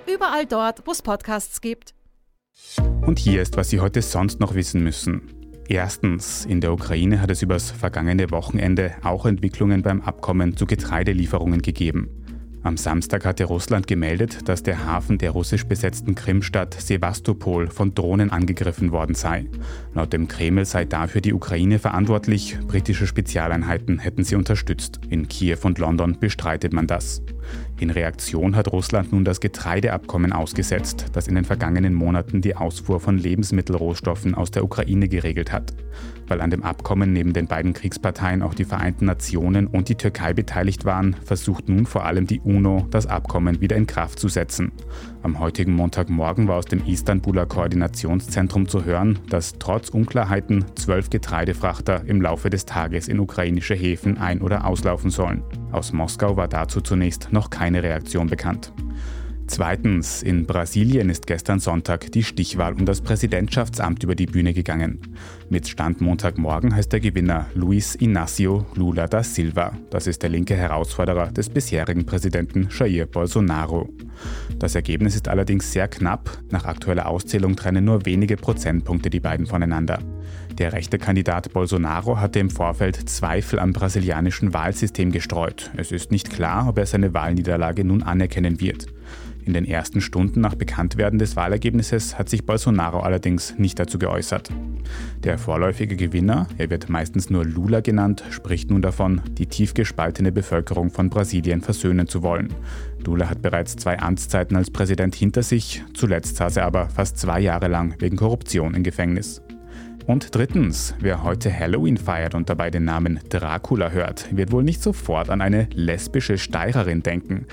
Überall 0.07 0.47
dort, 0.47 0.87
wo 0.87 0.93
es 0.93 1.03
Podcasts 1.03 1.61
gibt. 1.61 1.95
Und 3.07 3.19
hier 3.19 3.43
ist, 3.43 3.57
was 3.57 3.71
Sie 3.71 3.81
heute 3.81 4.03
sonst 4.03 4.39
noch 4.39 4.55
wissen 4.55 4.83
müssen. 4.83 5.46
Erstens, 5.69 6.45
in 6.45 6.61
der 6.61 6.73
Ukraine 6.73 7.21
hat 7.21 7.31
es 7.31 7.43
übers 7.43 7.73
vergangene 7.73 8.31
Wochenende 8.31 8.95
auch 9.03 9.27
Entwicklungen 9.27 9.83
beim 9.83 10.01
Abkommen 10.01 10.57
zu 10.57 10.65
Getreidelieferungen 10.65 11.61
gegeben. 11.61 12.09
Am 12.67 12.77
Samstag 12.77 13.25
hatte 13.25 13.45
Russland 13.45 13.87
gemeldet, 13.87 14.49
dass 14.49 14.65
der 14.65 14.87
Hafen 14.87 15.19
der 15.19 15.31
russisch 15.31 15.67
besetzten 15.67 16.17
Krimstadt 16.17 16.75
Sevastopol 16.75 17.69
von 17.69 17.95
Drohnen 17.95 18.31
angegriffen 18.31 18.91
worden 18.91 19.15
sei. 19.15 19.47
Laut 19.95 20.13
dem 20.13 20.27
Kreml 20.27 20.65
sei 20.65 20.85
dafür 20.85 21.21
die 21.21 21.33
Ukraine 21.33 21.79
verantwortlich, 21.79 22.59
britische 22.67 23.07
Spezialeinheiten 23.07 24.01
hätten 24.01 24.25
sie 24.25 24.35
unterstützt. 24.35 24.99
In 25.09 25.29
Kiew 25.29 25.59
und 25.63 25.79
London 25.79 26.19
bestreitet 26.19 26.73
man 26.73 26.89
das. 26.89 27.23
In 27.79 27.91
Reaktion 27.91 28.57
hat 28.57 28.73
Russland 28.73 29.13
nun 29.13 29.25
das 29.25 29.39
Getreideabkommen 29.39 30.33
ausgesetzt, 30.33 31.07
das 31.13 31.29
in 31.29 31.35
den 31.35 31.45
vergangenen 31.45 31.93
Monaten 31.93 32.41
die 32.41 32.57
Ausfuhr 32.57 33.01
von 33.01 33.19
Lebensmittelrohstoffen 33.19 34.35
aus 34.35 34.51
der 34.51 34.65
Ukraine 34.65 35.09
geregelt 35.09 35.53
hat. 35.53 35.75
Weil 36.27 36.41
an 36.41 36.51
dem 36.51 36.63
Abkommen 36.63 37.13
neben 37.13 37.35
den 37.35 37.47
beiden 37.47 37.75
Kriegsparteien 37.75 38.41
auch 38.41 38.55
die 38.55 38.65
Vereinten 38.65 39.05
Nationen 39.05 39.67
und 39.67 39.91
die 39.91 39.95
Türkei 39.95 40.33
beteiligt 40.33 40.87
waren, 40.87 41.17
versucht 41.23 41.69
nun 41.69 41.85
vor 41.85 42.07
allem 42.07 42.27
die 42.27 42.41
UNO, 42.41 42.87
das 42.91 43.07
Abkommen 43.07 43.61
wieder 43.61 43.77
in 43.77 43.87
Kraft 43.87 44.19
zu 44.19 44.29
setzen. 44.29 44.73
Am 45.27 45.41
heutigen 45.41 45.73
Montagmorgen 45.73 46.47
war 46.47 46.55
aus 46.55 46.67
dem 46.67 46.87
Istanbuler 46.87 47.47
Koordinationszentrum 47.47 48.69
zu 48.69 48.85
hören, 48.85 49.19
dass 49.29 49.55
trotz 49.59 49.89
Unklarheiten 49.89 50.65
zwölf 50.77 51.11
Getreidefrachter 51.11 52.05
im 52.07 52.23
Laufe 52.23 52.49
des 52.49 52.65
Tages 52.65 53.09
in 53.09 53.19
ukrainische 53.19 53.75
Häfen 53.75 54.19
ein- 54.19 54.41
oder 54.41 54.65
auslaufen 54.65 55.11
sollen. 55.11 55.43
Aus 55.73 55.93
Moskau 55.93 56.37
war 56.37 56.47
dazu 56.47 56.81
zunächst 56.81 57.33
noch 57.33 57.51
keine 57.51 57.83
Reaktion 57.83 58.29
bekannt. 58.29 58.73
Zweitens, 59.49 60.23
in 60.23 60.47
Brasilien 60.47 61.11
ist 61.11 61.27
gestern 61.27 61.59
Sonntag 61.59 62.13
die 62.13 62.23
Stichwahl 62.23 62.75
um 62.75 62.85
das 62.85 63.01
Präsidentschaftsamt 63.01 64.05
über 64.05 64.15
die 64.15 64.27
Bühne 64.27 64.55
gegangen. 64.55 65.01
Mit 65.49 65.69
Stand 65.69 66.01
Montagmorgen 66.01 66.75
heißt 66.75 66.93
der 66.93 66.99
Gewinner 66.99 67.47
Luiz 67.55 67.95
Inácio 67.95 68.65
Lula 68.75 69.07
da 69.07 69.23
Silva. 69.23 69.73
Das 69.91 70.09
ist 70.09 70.23
der 70.25 70.31
linke 70.31 70.57
Herausforderer 70.57 71.31
des 71.31 71.49
bisherigen 71.49 72.05
Präsidenten 72.05 72.69
Jair 72.77 73.07
Bolsonaro. 73.07 73.89
Das 74.59 74.75
Ergebnis 74.75 75.15
ist 75.15 75.29
allerdings 75.29 75.73
sehr 75.73 75.87
knapp. 75.87 76.31
Nach 76.51 76.65
aktueller 76.65 77.07
Auszählung 77.07 77.55
trennen 77.55 77.85
nur 77.85 78.07
wenige 78.07 78.37
Prozentpunkte 78.37 79.09
die 79.09 79.21
beiden 79.21 79.47
voneinander. 79.47 80.01
Der 80.59 80.73
rechte 80.73 80.99
Kandidat 80.99 81.53
Bolsonaro 81.53 82.19
hatte 82.19 82.41
im 82.41 82.51
Vorfeld 82.51 83.09
Zweifel 83.09 83.61
am 83.61 83.73
brasilianischen 83.73 84.53
Wahlsystem 84.53 85.13
gestreut. 85.13 85.71
Es 85.77 85.93
ist 85.93 86.11
nicht 86.11 86.31
klar, 86.31 86.69
ob 86.69 86.79
er 86.79 86.87
seine 86.87 87.15
Wahlniederlage 87.15 87.85
nun 87.85 88.03
anerkennen 88.03 88.61
wird. 88.61 88.87
In 89.47 89.53
den 89.53 89.65
ersten 89.65 90.01
Stunden 90.01 90.41
nach 90.41 90.57
Bekanntwerden 90.57 91.21
des 91.21 91.37
Wahlergebnisses 91.37 92.19
hat 92.19 92.29
sich 92.29 92.45
Bolsonaro 92.45 92.99
allerdings 92.99 93.55
nicht 93.59 93.79
dazu 93.79 93.97
geäußert. 93.97 94.51
Der 95.23 95.39
vorläufige 95.39 95.95
Gewinner, 95.95 96.49
er 96.59 96.69
wird 96.69 96.89
meistens 96.89 97.31
nur 97.31 97.45
Lula 97.45 97.81
genannt, 97.81 98.25
spricht 98.31 98.71
nun 98.71 98.83
davon, 98.83 99.21
die 99.39 99.47
tief 99.47 99.73
gespaltene 99.73 100.33
Bevölkerung 100.33 100.91
von 100.91 101.11
Brasilien 101.11 101.61
versöhnen 101.61 102.09
zu 102.09 102.25
wollen. 102.25 102.53
Lula 103.05 103.31
hat 103.31 103.41
bereits 103.41 103.77
zwei 103.77 104.01
Amtszeiten 104.01 104.57
als 104.57 104.71
Präsident 104.71 105.15
hinter 105.15 105.45
sich, 105.45 105.85
zuletzt 105.95 106.37
saß 106.37 106.57
er 106.57 106.65
aber 106.65 106.89
fast 106.89 107.17
zwei 107.17 107.39
Jahre 107.39 107.69
lang 107.69 107.95
wegen 108.01 108.17
Korruption 108.17 108.75
im 108.75 108.83
Gefängnis. 108.83 109.43
Und 110.07 110.37
drittens, 110.37 110.95
wer 111.01 111.25
heute 111.25 111.53
Halloween 111.53 111.97
feiert 111.97 112.37
und 112.37 112.49
dabei 112.49 112.71
den 112.71 112.85
Namen 112.85 113.19
Dracula 113.29 113.91
hört, 113.91 114.37
wird 114.37 114.53
wohl 114.53 114.63
nicht 114.63 114.81
sofort 114.81 115.31
an 115.31 115.41
eine 115.41 115.69
lesbische 115.75 116.39
Steirerin 116.39 117.03
denken. 117.03 117.47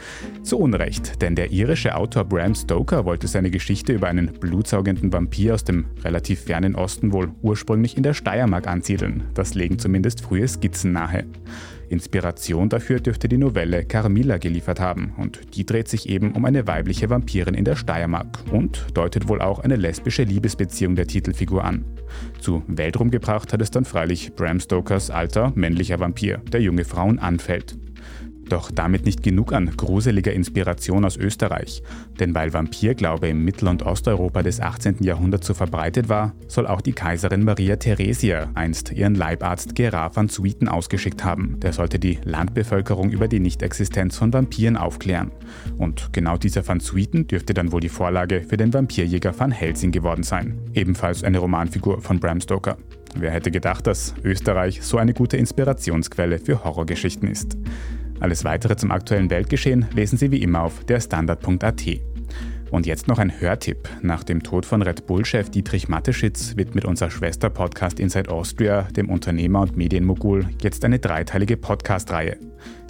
Zu 0.44 0.60
Unrecht, 0.60 1.24
denn 1.24 1.36
der 1.36 1.52
irische 1.52 1.96
Autor 1.96 2.26
Bram 2.26 2.54
Stoker 2.54 3.06
wollte 3.06 3.28
seine 3.28 3.50
Geschichte 3.50 3.94
über 3.94 4.08
einen 4.08 4.34
blutsaugenden 4.34 5.12
Vampir 5.12 5.56
aus 5.56 5.64
dem 5.64 5.86
relativ 6.04 6.42
fernen 6.42 6.76
Osten 6.76 7.12
wohl 7.12 7.32
ursprünglich 7.42 7.98
in 7.98 8.04
der 8.04 8.14
Steiermark 8.14 8.68
ansiedeln. 8.68 9.24
Das 9.34 9.56
legen 9.56 9.80
zumindest 9.80 10.22
frühe 10.22 10.48
Skizzen 10.48 10.92
nahe. 10.92 11.26
Inspiration 11.94 12.68
dafür 12.68 13.00
dürfte 13.00 13.30
die 13.30 13.38
Novelle 13.38 13.86
Carmilla 13.86 14.38
geliefert 14.38 14.80
haben 14.80 15.14
und 15.18 15.56
die 15.56 15.66
dreht 15.66 15.88
sich 15.88 16.10
eben 16.10 16.34
um 16.34 16.44
eine 16.44 16.68
weibliche 16.68 17.10
Vampirin 17.10 17.54
in 17.54 17.64
der 17.64 17.76
Steiermark 17.76 18.40
und 18.52 18.88
deutet 18.94 19.30
wohl 19.30 19.42
auch 19.42 19.60
eine 19.60 19.78
lesbische 19.78 20.24
Liebesbeziehung 20.24 20.96
der 20.96 21.08
Titelfigur 21.08 21.64
an. 21.64 21.86
Zu 22.40 22.64
Weltruhm 22.68 23.12
gebracht 23.12 23.54
hat 23.54 23.62
es 23.62 23.72
dann 23.72 23.86
freilich 23.86 24.34
Bram 24.36 24.60
Stokers 24.60 25.10
alter 25.10 25.54
männlicher 25.56 26.00
Vampir, 26.00 26.40
der 26.52 26.62
junge 26.62 26.84
Frauen 26.84 27.20
anfällt. 27.20 27.78
Doch 28.50 28.72
damit 28.72 29.06
nicht 29.06 29.24
genug 29.24 29.54
an 29.54 29.72
gruseliger 29.78 30.34
Inspiration 30.34 31.06
aus 31.06 31.18
Österreich. 31.18 31.82
Denn 32.20 32.36
weil 32.36 32.54
Vampirglaube 32.54 33.28
im 33.28 33.44
Mittel- 33.44 33.68
und 33.68 33.84
Osteuropa 33.84 34.44
des 34.44 34.60
18. 34.60 34.98
Jahrhunderts 35.02 35.48
so 35.48 35.54
verbreitet 35.54 36.10
war, 36.10 36.34
soll 36.48 36.68
auch 36.68 36.82
die 36.82 36.94
Kaiserin 36.94 37.44
Maria 37.44 37.78
Theresia 37.78 38.50
einst 38.54 38.92
ihren 38.92 39.16
Leibarzt 39.16 39.76
Gerard 39.76 40.16
van 40.16 40.30
Swieten 40.30 40.68
ausgeschickt 40.68 41.24
haben. 41.24 41.60
Der 41.62 41.74
sollte 41.74 42.00
die 42.00 42.20
Landbevölkerung 42.24 43.12
über 43.12 43.28
die 43.28 43.40
Nichtexistenz 43.40 44.18
von 44.18 44.34
Vampiren 44.34 44.78
aufklären. 44.78 45.32
Und 45.78 46.12
genau 46.14 46.38
dieser 46.38 46.68
van 46.68 46.80
Swieten 46.80 47.28
dürfte 47.28 47.54
dann 47.54 47.72
wohl 47.72 47.82
die 47.82 47.90
Vorlage 47.90 48.42
für 48.42 48.58
den 48.58 48.74
Vampirjäger 48.74 49.38
Van 49.38 49.52
Helsing 49.52 49.92
geworden 49.92 50.24
sein. 50.24 50.60
Ebenfalls 50.74 51.24
eine 51.24 51.40
Romanfigur 51.40 52.02
von 52.02 52.20
Bram 52.20 52.42
Stoker. 52.42 52.78
Wer 53.16 53.32
hätte 53.32 53.52
gedacht, 53.52 53.86
dass 53.86 54.16
Österreich 54.24 54.82
so 54.82 54.98
eine 54.98 55.14
gute 55.14 55.38
Inspirationsquelle 55.38 56.40
für 56.40 56.64
Horrorgeschichten 56.64 57.30
ist? 57.30 57.58
Alles 58.24 58.46
weitere 58.46 58.78
zum 58.78 58.90
aktuellen 58.90 59.30
Weltgeschehen 59.30 59.86
lesen 59.94 60.18
Sie 60.18 60.32
wie 60.32 60.42
immer 60.42 60.62
auf 60.62 60.86
der 60.86 61.02
Standard.at. 61.02 61.84
Und 62.72 62.86
jetzt 62.86 63.10
noch 63.10 63.20
ein 63.20 63.42
Hörtipp. 63.42 63.90
Nach 64.02 64.24
dem 64.24 64.42
Tod 64.42 64.66
von 64.66 64.82
Red 64.82 65.06
Bull-Chef 65.08 65.50
Dietrich 65.50 65.90
Mateschitz 65.90 66.56
widmet 66.56 66.86
unser 66.86 67.12
Schwester-Podcast 67.12 68.00
Inside 68.00 68.32
Austria 68.32 68.84
dem 68.96 69.10
Unternehmer 69.10 69.60
und 69.60 69.76
Medienmogul 69.76 70.48
jetzt 70.62 70.86
eine 70.86 71.00
dreiteilige 71.00 71.58
Podcast-Reihe. 71.58 72.38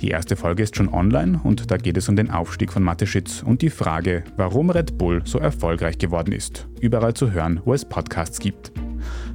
Die 0.02 0.10
erste 0.10 0.36
Folge 0.36 0.62
ist 0.62 0.76
schon 0.76 0.94
online 0.94 1.42
und 1.44 1.72
da 1.72 1.78
geht 1.78 1.98
es 1.98 2.08
um 2.08 2.16
den 2.16 2.30
Aufstieg 2.30 2.72
von 2.72 2.84
Mateschitz 2.84 3.42
und 3.42 3.64
die 3.64 3.72
Frage, 3.72 4.24
warum 4.38 4.70
Red 4.70 5.00
Bull 5.00 5.24
so 5.26 5.40
erfolgreich 5.40 5.98
geworden 5.98 6.32
ist. 6.32 6.68
Überall 6.80 7.16
zu 7.16 7.32
hören, 7.32 7.60
wo 7.66 7.74
es 7.74 7.86
Podcasts 7.86 8.38
gibt. 8.38 8.72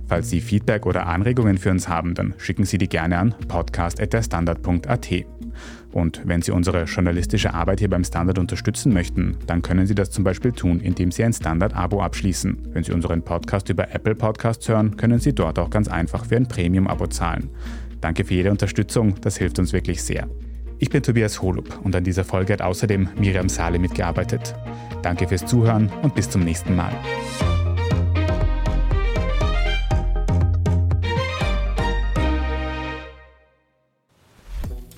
Falls 0.06 0.30
Sie 0.30 0.40
Feedback 0.40 0.86
oder 0.86 1.08
Anregungen 1.08 1.58
für 1.58 1.72
uns 1.72 1.88
haben, 1.88 2.14
dann 2.14 2.34
schicken 2.38 2.64
Sie 2.64 2.78
die 2.78 2.88
gerne 2.88 3.18
an 3.18 3.34
podcast.derstandard.at. 3.48 5.37
Und 5.98 6.22
wenn 6.24 6.42
Sie 6.42 6.52
unsere 6.52 6.84
journalistische 6.84 7.54
Arbeit 7.54 7.80
hier 7.80 7.90
beim 7.90 8.04
Standard 8.04 8.38
unterstützen 8.38 8.92
möchten, 8.92 9.36
dann 9.46 9.62
können 9.62 9.86
Sie 9.86 9.96
das 9.96 10.10
zum 10.10 10.22
Beispiel 10.22 10.52
tun, 10.52 10.78
indem 10.78 11.10
Sie 11.10 11.24
ein 11.24 11.32
Standard-Abo 11.32 12.00
abschließen. 12.00 12.68
Wenn 12.72 12.84
Sie 12.84 12.92
unseren 12.92 13.22
Podcast 13.22 13.68
über 13.68 13.92
Apple 13.92 14.14
Podcasts 14.14 14.68
hören, 14.68 14.96
können 14.96 15.18
Sie 15.18 15.34
dort 15.34 15.58
auch 15.58 15.70
ganz 15.70 15.88
einfach 15.88 16.24
für 16.26 16.36
ein 16.36 16.46
Premium-Abo 16.46 17.08
zahlen. 17.08 17.50
Danke 18.00 18.24
für 18.24 18.34
jede 18.34 18.52
Unterstützung, 18.52 19.16
das 19.20 19.38
hilft 19.38 19.58
uns 19.58 19.72
wirklich 19.72 20.00
sehr. 20.00 20.28
Ich 20.78 20.90
bin 20.90 21.02
Tobias 21.02 21.42
Holub 21.42 21.80
und 21.82 21.96
an 21.96 22.04
dieser 22.04 22.22
Folge 22.22 22.52
hat 22.52 22.62
außerdem 22.62 23.08
Miriam 23.18 23.48
Sale 23.48 23.80
mitgearbeitet. 23.80 24.54
Danke 25.02 25.26
fürs 25.26 25.46
Zuhören 25.46 25.90
und 26.02 26.14
bis 26.14 26.30
zum 26.30 26.44
nächsten 26.44 26.76
Mal. 26.76 26.92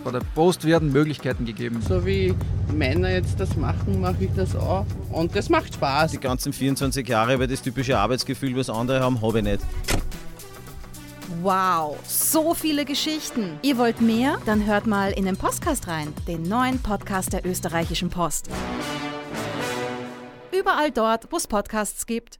Bei 0.02 0.10
der 0.10 0.20
Post 0.34 0.64
werden 0.64 0.92
Möglichkeiten 0.92 1.44
gegeben. 1.44 1.82
So 1.86 2.06
wie 2.06 2.34
Männer 2.72 3.10
jetzt 3.10 3.38
das 3.38 3.54
machen, 3.56 4.00
mache 4.00 4.24
ich 4.24 4.30
das 4.34 4.56
auch. 4.56 4.86
Und 5.10 5.36
das 5.36 5.50
macht 5.50 5.74
Spaß. 5.74 6.12
Die 6.12 6.20
ganzen 6.20 6.52
24 6.52 7.06
Jahre 7.06 7.34
über 7.34 7.46
das 7.46 7.60
typische 7.60 7.98
Arbeitsgefühl, 7.98 8.56
was 8.56 8.70
andere 8.70 9.00
haben, 9.00 9.20
habe 9.20 9.38
ich 9.38 9.44
nicht. 9.44 9.60
Wow, 11.42 11.96
so 12.04 12.54
viele 12.54 12.84
Geschichten. 12.84 13.58
Ihr 13.62 13.78
wollt 13.78 14.00
mehr? 14.00 14.38
Dann 14.46 14.66
hört 14.66 14.86
mal 14.86 15.12
in 15.12 15.26
den 15.26 15.36
Podcast 15.36 15.86
rein, 15.86 16.12
den 16.26 16.42
neuen 16.42 16.78
Podcast 16.80 17.32
der 17.32 17.46
österreichischen 17.46 18.10
Post. 18.10 18.48
Überall 20.58 20.90
dort, 20.90 21.30
wo 21.30 21.36
es 21.36 21.46
Podcasts 21.46 22.06
gibt. 22.06 22.39